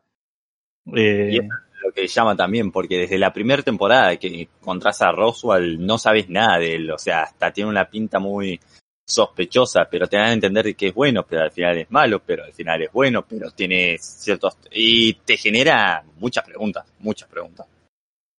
[0.96, 1.48] Eh, Y eso
[1.82, 6.30] Lo que llama también, porque desde la primera temporada que encontrás a Roswell no sabes
[6.30, 8.60] nada de él, o sea, hasta tiene una pinta muy
[9.08, 12.44] sospechosa, pero te dan a entender que es bueno, pero al final es malo, pero
[12.44, 14.58] al final es bueno, pero tiene ciertos...
[14.72, 17.66] Y te genera muchas preguntas, muchas preguntas,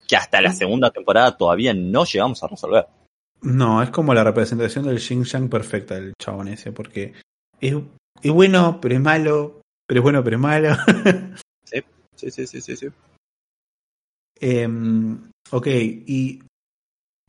[0.07, 2.87] que hasta la segunda temporada todavía no llegamos a resolver.
[3.43, 7.15] No, es como la representación del Xing Yang perfecta del chabón ese, porque
[7.61, 7.75] es,
[8.23, 10.77] es bueno, pero es malo, pero es bueno, pero es malo.
[12.21, 12.89] Sí, sí, sí, sí, sí.
[14.39, 16.43] Em, ok, y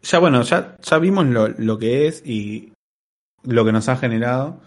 [0.02, 2.74] ya bueno, ya, ya vimos lo, lo que es y
[3.44, 4.60] lo que nos ha generado.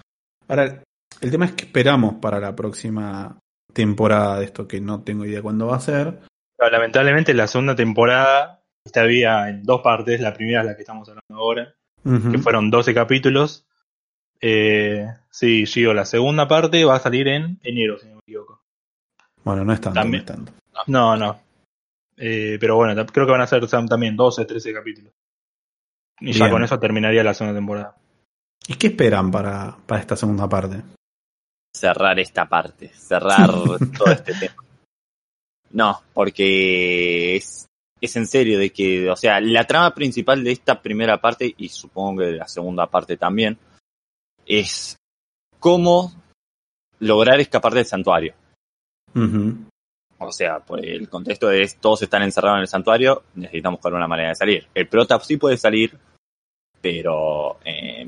[0.49, 0.83] Ahora,
[1.21, 3.39] el tema es que esperamos para la próxima
[3.73, 6.21] temporada de esto, que no tengo idea cuándo va a ser.
[6.57, 10.21] Pero lamentablemente la segunda temporada está vía en dos partes.
[10.21, 11.75] La primera es la que estamos hablando ahora,
[12.05, 13.67] que fueron 12 capítulos.
[14.41, 18.61] Eh, sí, Gio, la segunda parte va a salir en enero, si no me equivoco.
[19.43, 20.25] Bueno, no es tanto, También.
[20.27, 20.53] no es tanto.
[20.87, 21.41] No, no.
[22.17, 25.13] Eh, pero bueno, creo que van a ser tam- también 12, 13 capítulos.
[26.21, 27.97] Y ya con eso terminaría la segunda temporada.
[28.69, 30.83] ¿Y qué esperan para, para esta segunda parte?
[31.77, 33.51] cerrar esta parte, cerrar
[33.99, 34.55] todo este tema.
[35.71, 37.67] No, porque es,
[38.05, 41.69] es en serio de que, o sea, la trama principal de esta primera parte, y
[41.69, 43.59] supongo que de la segunda parte también,
[44.47, 44.97] es
[45.59, 46.13] cómo
[47.01, 48.35] lograr escapar del santuario.
[50.19, 54.09] O sea, pues el contexto es todos están encerrados en el santuario, necesitamos buscar una
[54.09, 54.67] manera de salir.
[54.75, 55.99] El prota sí puede salir,
[56.81, 58.07] pero eh,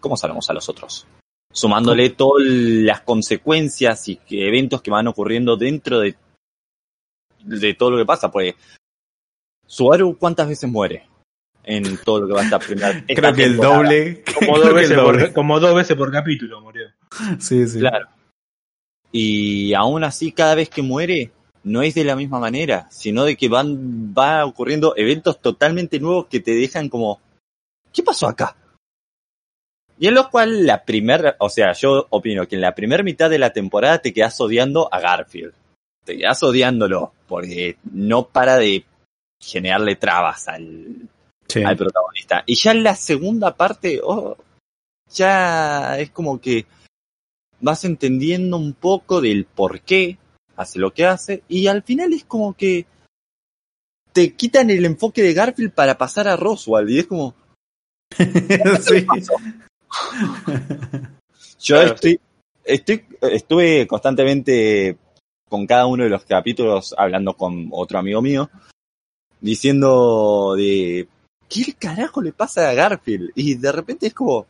[0.00, 1.06] ¿cómo sabemos a los otros?
[1.52, 6.14] Sumándole todas las consecuencias y que- eventos que van ocurriendo dentro de,
[7.42, 8.54] de todo lo que pasa, pues
[9.66, 11.06] Subaru cuántas veces muere
[11.64, 14.22] en todo lo que va a estar primera Creo que el doble.
[14.38, 15.24] Como dos, veces el doble.
[15.24, 16.86] por, como dos veces por capítulo murió.
[17.38, 17.80] Sí, sí.
[17.80, 18.08] Claro.
[19.12, 21.32] Y aún así, cada vez que muere,
[21.64, 26.26] no es de la misma manera, sino de que van, va ocurriendo eventos totalmente nuevos
[26.26, 27.20] que te dejan como,
[27.92, 28.56] ¿qué pasó acá?
[29.98, 33.30] Y en los cuales la primera, o sea, yo opino que en la primera mitad
[33.30, 35.54] de la temporada te quedas odiando a Garfield.
[36.04, 38.84] te quedas odiándolo, porque no para de
[39.46, 41.08] generarle trabas al,
[41.48, 41.62] Sí.
[41.62, 42.42] al protagonista.
[42.46, 44.36] Y ya en la segunda parte, oh,
[45.12, 46.66] ya es como que
[47.60, 50.18] vas entendiendo un poco del por qué
[50.56, 52.86] hace lo que hace, y al final es como que
[54.12, 57.34] te quitan el enfoque de Garfield para pasar a Roswell, y es como,
[58.80, 59.06] Sí.
[61.60, 62.20] Yo Claro, estoy,
[62.64, 64.96] estoy, estuve constantemente
[65.48, 68.50] con cada uno de los capítulos hablando con otro amigo mío,
[69.40, 71.08] diciendo de
[71.48, 73.30] ¿qué carajo le pasa a Garfield?
[73.34, 74.46] Y de repente es como,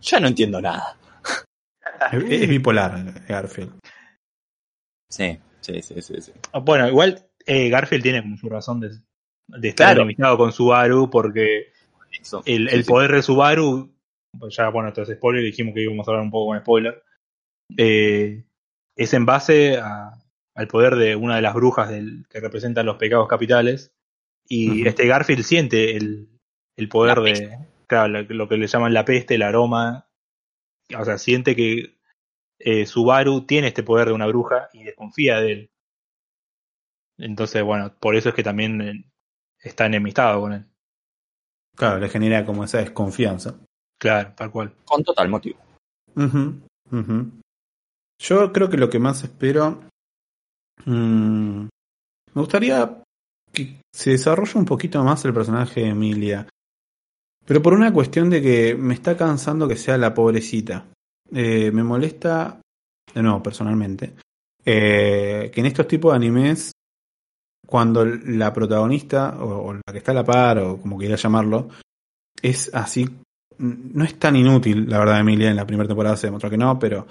[0.00, 0.96] ya no entiendo nada.
[2.12, 3.78] Es, es bipolar, Garfield.
[5.10, 6.20] Sí, sí, sí, sí.
[6.20, 6.32] sí.
[6.62, 8.90] Bueno, igual eh, Garfield tiene como su razón de,
[9.48, 10.36] de estar Claro.
[10.36, 11.72] con Subaru porque
[12.20, 12.88] Eso, el, sí, el sí.
[12.88, 13.94] poder de Subaru,
[14.38, 17.02] pues ya bueno, esto es spoiler, dijimos que íbamos a hablar un poco con spoiler,
[17.76, 18.44] eh,
[18.96, 20.17] es en base a-
[20.58, 23.92] al poder de una de las brujas del, que representan los pecados capitales
[24.48, 26.28] y este Garfield siente el,
[26.76, 27.56] el poder de,
[27.86, 30.08] claro, lo, lo que le llaman la peste, el aroma,
[30.98, 31.96] o sea, siente que
[32.58, 35.70] eh, Subaru tiene este poder de una bruja y desconfía de él.
[37.18, 39.04] Entonces, bueno, por eso es que también eh,
[39.60, 40.64] está enemistado con él.
[41.76, 43.60] Claro, le genera como esa desconfianza.
[44.00, 44.74] Claro, tal cual.
[44.84, 45.60] Con total motivo.
[48.20, 49.88] Yo creo que lo que más espero.
[50.84, 51.62] Mm,
[52.34, 53.02] me gustaría
[53.52, 56.46] que se desarrolle un poquito más el personaje de Emilia.
[57.44, 60.86] Pero por una cuestión de que me está cansando que sea la pobrecita.
[61.32, 62.60] Eh, me molesta,
[63.14, 64.14] de nuevo, personalmente,
[64.64, 66.72] eh, que en estos tipos de animes,
[67.66, 71.68] cuando la protagonista, o, o la que está a la par, o como quiera llamarlo,
[72.42, 73.06] es así
[73.58, 76.78] no es tan inútil, la verdad, Emilia, en la primera temporada se demostró que no,
[76.78, 77.06] pero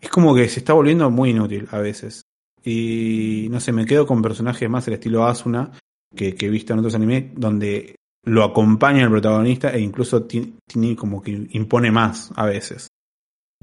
[0.00, 2.22] es como que se está volviendo muy inútil a veces.
[2.64, 5.72] Y no sé, me quedo con personajes más el estilo Asuna,
[6.14, 7.94] que, que he visto en otros animes, donde
[8.26, 12.88] lo acompaña el protagonista e incluso ti- tiene como que impone más a veces.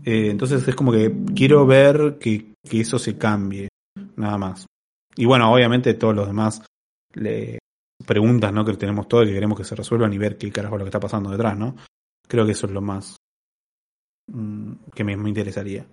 [0.04, 3.68] Eh, entonces es como que quiero ver que, que eso se cambie,
[4.16, 4.66] nada más.
[5.16, 6.62] Y bueno, obviamente todos los demás
[7.14, 7.60] le
[8.06, 8.66] preguntas ¿no?
[8.66, 10.86] que tenemos todos y que queremos que se resuelvan y ver qué carajo es lo
[10.86, 11.76] que está pasando detrás, ¿no?
[12.28, 13.16] Creo que eso es lo más
[14.32, 15.86] mm, que me, me interesaría.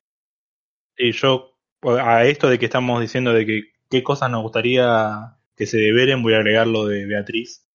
[0.98, 1.51] Y yo,
[1.82, 6.22] a esto de que estamos diciendo de que qué cosas nos gustaría que se deberen,
[6.22, 7.66] voy a agregar lo de Beatriz,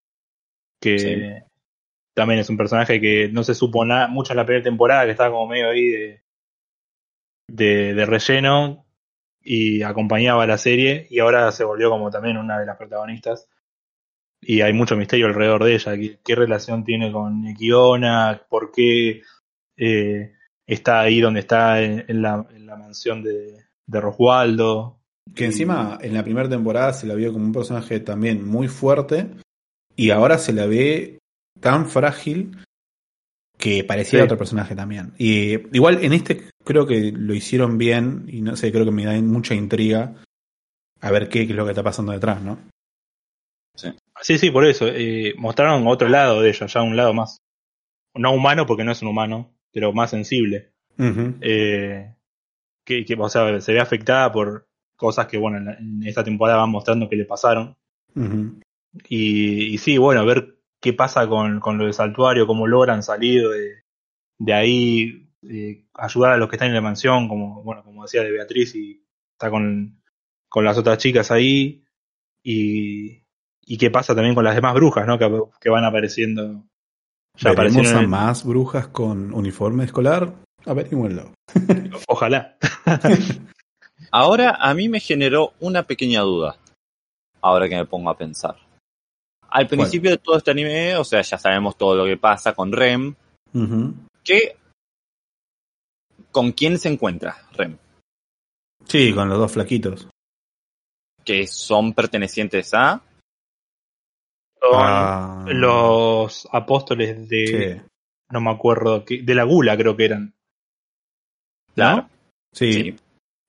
[0.81, 1.23] que Sí.
[2.13, 5.11] también es un personaje que no se supo nada, mucho en la primera temporada, que
[5.11, 6.23] estaba como medio ahí de,
[7.49, 8.85] de, de relleno
[9.41, 13.47] y acompañaba la serie, y ahora se volvió como también una de las protagonistas.
[14.41, 19.21] Y hay mucho misterio alrededor de ella, qué, qué relación tiene con Kiona, por qué
[19.77, 20.33] eh,
[20.65, 24.99] está ahí donde está en, en la, en la mansión de, de Roswaldo.
[25.35, 29.29] Que encima en la primera temporada se la vio como un personaje también muy fuerte
[29.95, 31.19] y ahora se la ve
[31.59, 32.57] tan frágil
[33.57, 34.23] que parecía Sí.
[34.25, 35.13] otro personaje también.
[35.17, 39.05] Y igual en este creo que lo hicieron bien y no sé, creo que me
[39.05, 40.15] da mucha intriga
[41.01, 42.57] a ver qué, qué es lo que está pasando detrás, ¿no?
[44.21, 44.88] Sí, sí, por eso.
[44.88, 47.38] eh, mostraron otro lado de ella, ya un lado más,
[48.15, 50.71] no humano porque no es un humano, pero más sensible.
[51.41, 52.13] Eh,
[52.88, 56.23] que, que, o sea, se ve afectada por cosas que, bueno, en, la- en esta
[56.23, 57.75] temporada van mostrando que le pasaron.
[59.09, 63.47] Y, y sí, bueno, ver qué pasa con, con lo de Saltuario, cómo logran salir
[63.47, 63.83] de,
[64.39, 68.23] de ahí, eh, ayudar a los que están en la mansión, como, bueno, como decía
[68.23, 70.01] de Beatriz, y está con,
[70.49, 71.83] con las otras chicas ahí,
[72.41, 73.23] y,
[73.65, 75.19] y qué pasa también con las demás brujas, ¿no?
[75.19, 75.29] Que,
[75.59, 76.63] que van apareciendo.
[77.39, 80.33] Ya ¿Veremos aparecieron a en- más brujas con uniforme escolar?
[80.68, 81.32] Averígüenlo.
[82.07, 82.57] Ojalá.
[84.11, 86.57] Ahora a mí me generó una pequeña duda.
[87.41, 88.55] Ahora que me pongo a pensar.
[89.49, 92.72] Al principio de todo este anime, o sea, ya sabemos todo lo que pasa con
[92.72, 93.15] Rem.
[94.24, 94.57] ¿Qué?
[96.32, 97.78] ¿Con quién se encuentra Rem?
[98.86, 100.07] Sí, con los dos flaquitos.
[101.24, 103.01] Que son pertenecientes a.
[104.61, 107.47] Son Ah, los apóstoles de.
[107.82, 107.91] sí.
[108.30, 109.05] No me acuerdo.
[109.07, 110.34] De la gula, creo que eran.
[111.78, 112.09] Claro.
[112.53, 112.73] Sí.
[112.73, 112.95] Sí.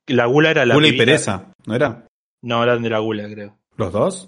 [0.09, 0.75] La gula era la.
[0.75, 2.07] Gula y Pereza, ¿no era?
[2.43, 3.57] No, eran de la gula, creo.
[3.77, 4.27] ¿Los dos?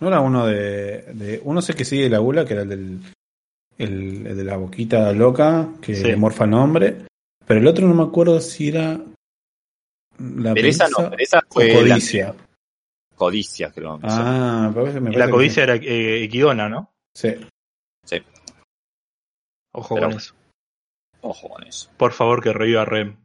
[0.00, 3.00] ¿No era uno de, de- Uno sé que sigue la gula, que era el del.
[3.78, 6.02] El, el de la boquita loca, que Sí.
[6.02, 7.06] le morfa el nombre.
[7.46, 8.98] Pero el otro no me acuerdo si era.
[10.18, 11.68] La Pereza no, Pereza o fue.
[11.68, 12.34] la- codicia.
[13.14, 13.98] codicia, creo.
[14.00, 16.90] que Ah, me parece, me la que codicia era eh, Equidona, ¿no?
[17.16, 17.34] Sí.
[18.04, 18.16] sí.
[19.72, 20.34] Ojo Pero- con eso.
[21.20, 21.90] Ojo con eso.
[21.96, 23.16] Por favor, que reviva Rem.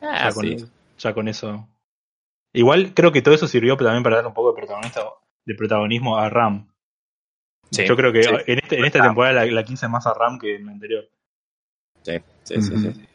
[0.00, 0.66] Ah, ya, con, sí.
[0.98, 1.68] ya con eso
[2.54, 5.00] Igual creo que todo eso sirvió también para dar un poco de, protagonista,
[5.46, 6.68] de protagonismo a Ram.
[7.70, 8.30] Sí, Yo creo que sí.
[8.46, 9.04] en, este, en esta Ah.
[9.06, 11.08] temporada la, la quise más a Ram que en la anterior.
[12.02, 12.92] Sí, sí, sí, sí, Ujú.
[12.92, 13.08] sí.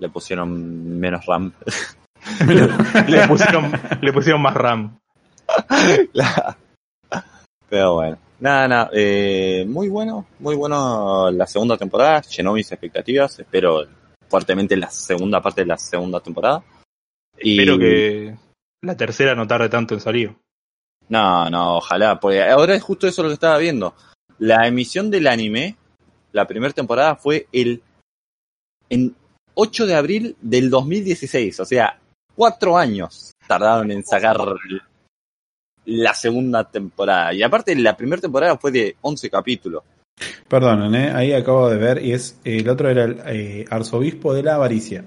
[0.00, 1.52] Le pusieron menos RAM.
[3.08, 3.72] Le pusieron,
[4.02, 4.98] le pusieron más Ram.
[7.70, 8.18] Pero bueno.
[8.44, 8.90] Nada, nada.
[8.92, 12.20] eh, muy bueno, muy bueno la segunda temporada.
[12.20, 13.38] Llenó mis expectativas.
[13.38, 13.86] Espero
[14.28, 16.62] fuertemente la segunda parte de la segunda temporada.
[17.38, 18.36] Y- Espero que
[18.82, 20.36] la tercera no tarde tanto en salir.
[21.08, 22.20] No, no, ojalá.
[22.20, 23.94] Porque ahora es justo eso lo que estaba viendo.
[24.38, 25.78] La emisión del anime,
[26.32, 27.82] la primera temporada fue el
[28.90, 29.16] en
[29.54, 31.60] 8 de abril del 2016.
[31.60, 31.98] O sea,
[32.36, 34.36] cuatro años tardaron en sacar
[35.86, 37.32] la segunda temporada.
[37.34, 39.82] Y aparte, la primera temporada fue de 11 capítulos.
[40.48, 41.10] Perdonen, ¿eh?
[41.12, 45.04] ahí acabo de ver y es el otro era el eh, arzobispo de la avaricia.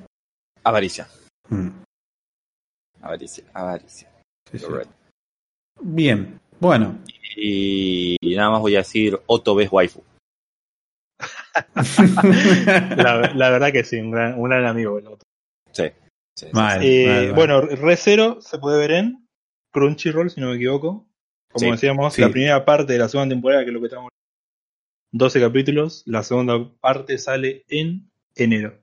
[0.64, 1.08] Avaricia.
[1.50, 1.70] Mm,
[3.02, 4.10] Avaricia, avaricia.
[4.52, 4.66] sí, sí.
[4.66, 4.94] Correcto.
[5.82, 6.98] Bien, bueno.
[7.38, 10.04] Y, y nada más voy a decir Otto ves waifu.
[12.98, 14.98] La, la verdad que sí, un gran, un gran amigo.
[15.00, 15.28] el otro.
[15.72, 15.84] Sí.
[16.36, 17.34] sí, sí, Mal, Eh, mal, mal.
[17.36, 19.27] Bueno, Recero se puede ver en
[19.72, 21.08] Crunchyroll, si no me equivoco.
[21.52, 22.22] Como Sí, decíamos, sí.
[22.22, 24.10] la primera parte de la segunda temporada, que es lo que estamos
[25.12, 28.80] 12 capítulos, la segunda parte sale en enero.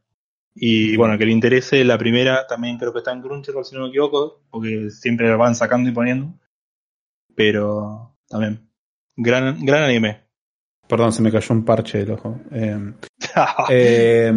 [0.54, 3.82] Y bueno, que le interese, la primera también creo que está en Crunchyroll, si no
[3.82, 6.32] me equivoco, porque siempre la van sacando y poniendo.
[7.34, 8.68] Pero también,
[9.16, 10.22] gran, gran anime.
[10.88, 12.40] Perdón, se me cayó un parche del ojo.
[12.52, 12.92] Eh,
[13.70, 14.32] eh,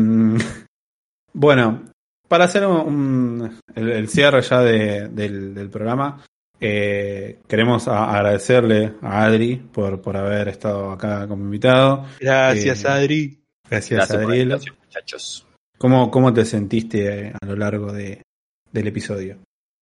[1.34, 1.84] bueno,
[2.28, 6.24] para hacer un, un- el, el cierre ya de- del, del programa,
[6.60, 12.06] eh, queremos a- agradecerle a Adri por, por haber estado acá como invitado.
[12.20, 13.40] Gracias, Eh, Adri.
[13.70, 14.60] Gracias, Gracias Adriel.
[14.86, 15.46] muchachos.
[15.78, 18.22] ¿Cómo, ¿Cómo te sentiste eh, a lo largo de,
[18.72, 19.38] del episodio?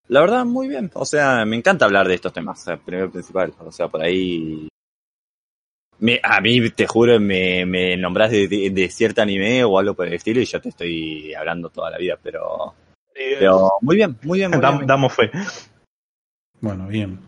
[0.08, 0.92] La verdad, muy bien.
[0.94, 3.54] O sea, me encanta hablar de estos temas, o sea, primero y principal.
[3.60, 4.68] O sea, por ahí.
[6.00, 9.94] Me, a mí, te juro, me, me nombras de, de, de cierto anime o algo
[9.94, 12.74] por el estilo y yo te estoy hablando toda la vida, pero.
[13.16, 14.52] Eh, Pero muy bien, muy bien.
[14.52, 14.86] Muy bien.
[14.86, 15.32] damos fe.
[16.62, 17.20] Bueno, bien.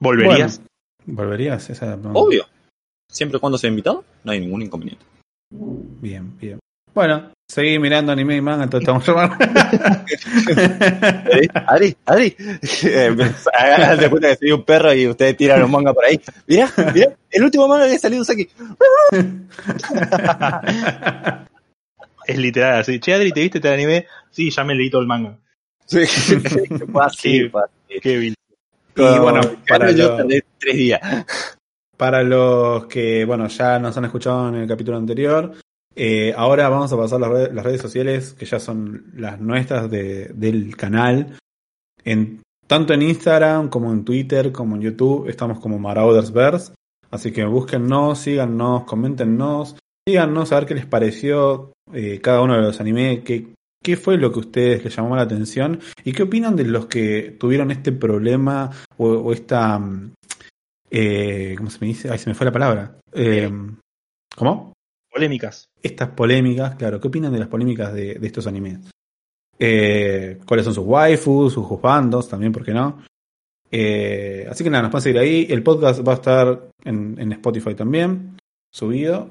[0.00, 0.58] ¿Volverías?
[0.58, 1.70] Bueno, ¿Volverías?
[1.70, 2.20] Esa es la pregunta.
[2.20, 2.46] Obvio.
[3.10, 5.04] Siempre y cuando sea invitado, no hay ningún inconveniente.
[5.50, 6.58] Bien, bien.
[6.94, 9.36] Bueno, seguí mirando anime y manga, entonces estamos llamando.
[11.66, 12.36] Adri, Adri, Adri.
[12.82, 13.14] Eh,
[14.00, 16.20] de cuenta que soy un perro y ustedes tiran un manga por ahí.
[16.46, 18.48] Mirá, mirá, el último manga que ha salido aquí.
[22.26, 23.00] Es literal así.
[23.00, 24.06] Che, Adri, ¿te viste este anime?
[24.30, 25.38] Sí, ya me leí todo el manga.
[25.86, 26.04] Sí,
[26.92, 27.50] fue así.
[29.02, 31.00] Y bueno, para yo tardé tres días.
[31.96, 35.52] Para los que, bueno, ya nos han escuchado en el capítulo anterior,
[35.96, 40.30] eh, ahora vamos a pasar las las redes sociales, que ya son las nuestras de-
[40.34, 41.36] del canal.
[42.04, 46.72] En, tanto en Instagram como en Twitter, como en YouTube, estamos como Maraudersverse.
[47.10, 49.76] Así que búsquennos, síganos, coméntenos,
[50.06, 54.16] díganos a ver qué les pareció eh, cada uno de los animes, qué, qué fue
[54.16, 57.70] lo que a ustedes les llamó la atención y qué opinan de los que tuvieron
[57.70, 59.78] este problema o, o esta...
[59.78, 60.12] mm,
[60.90, 62.10] eh, ¿Cómo se me dice?
[62.10, 62.98] Ay, se me fue la palabra.
[63.12, 63.50] Eh,
[64.36, 64.72] ¿Cómo?
[65.10, 65.66] Polémicas.
[65.82, 68.90] Estas polémicas, claro, ¿qué opinan de las polémicas de, de estos animes?
[69.58, 72.28] Eh, ¿Cuáles son sus waifus, sus juzbandos?
[72.28, 73.02] También, ¿por qué no?
[73.70, 75.46] Eh, así que nada, nos pueden seguir ahí.
[75.50, 78.38] El podcast va a estar en, en Spotify también,
[78.72, 79.30] subido.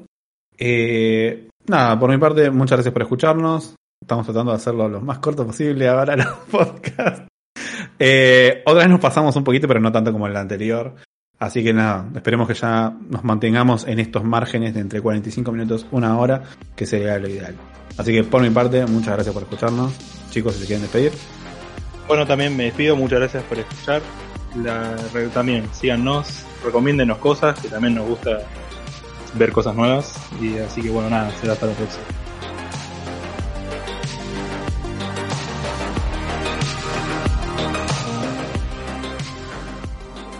[0.58, 3.76] Eh, nada, por mi parte, muchas gracias por escucharnos.
[4.08, 7.28] Estamos tratando de hacerlo lo más corto posible ahora los podcasts.
[8.00, 10.96] Eh, otra vez nos pasamos un poquito, pero no tanto como en el anterior.
[11.38, 15.88] Así que nada, esperemos que ya nos mantengamos en estos márgenes de entre 45 minutos,
[15.92, 16.42] una hora,
[16.74, 17.58] que sería lo ideal.
[17.98, 19.92] Así que por mi parte, muchas gracias por escucharnos.
[20.30, 21.12] Chicos, si se quieren despedir.
[22.08, 22.96] Bueno, también me despido.
[22.96, 24.02] Muchas gracias por escuchar.
[24.64, 24.96] La,
[25.34, 28.40] también síganos, recomiéndenos cosas, que también nos gusta
[29.34, 30.16] ver cosas nuevas.
[30.42, 32.06] Y así que bueno, nada, será hasta la próxima.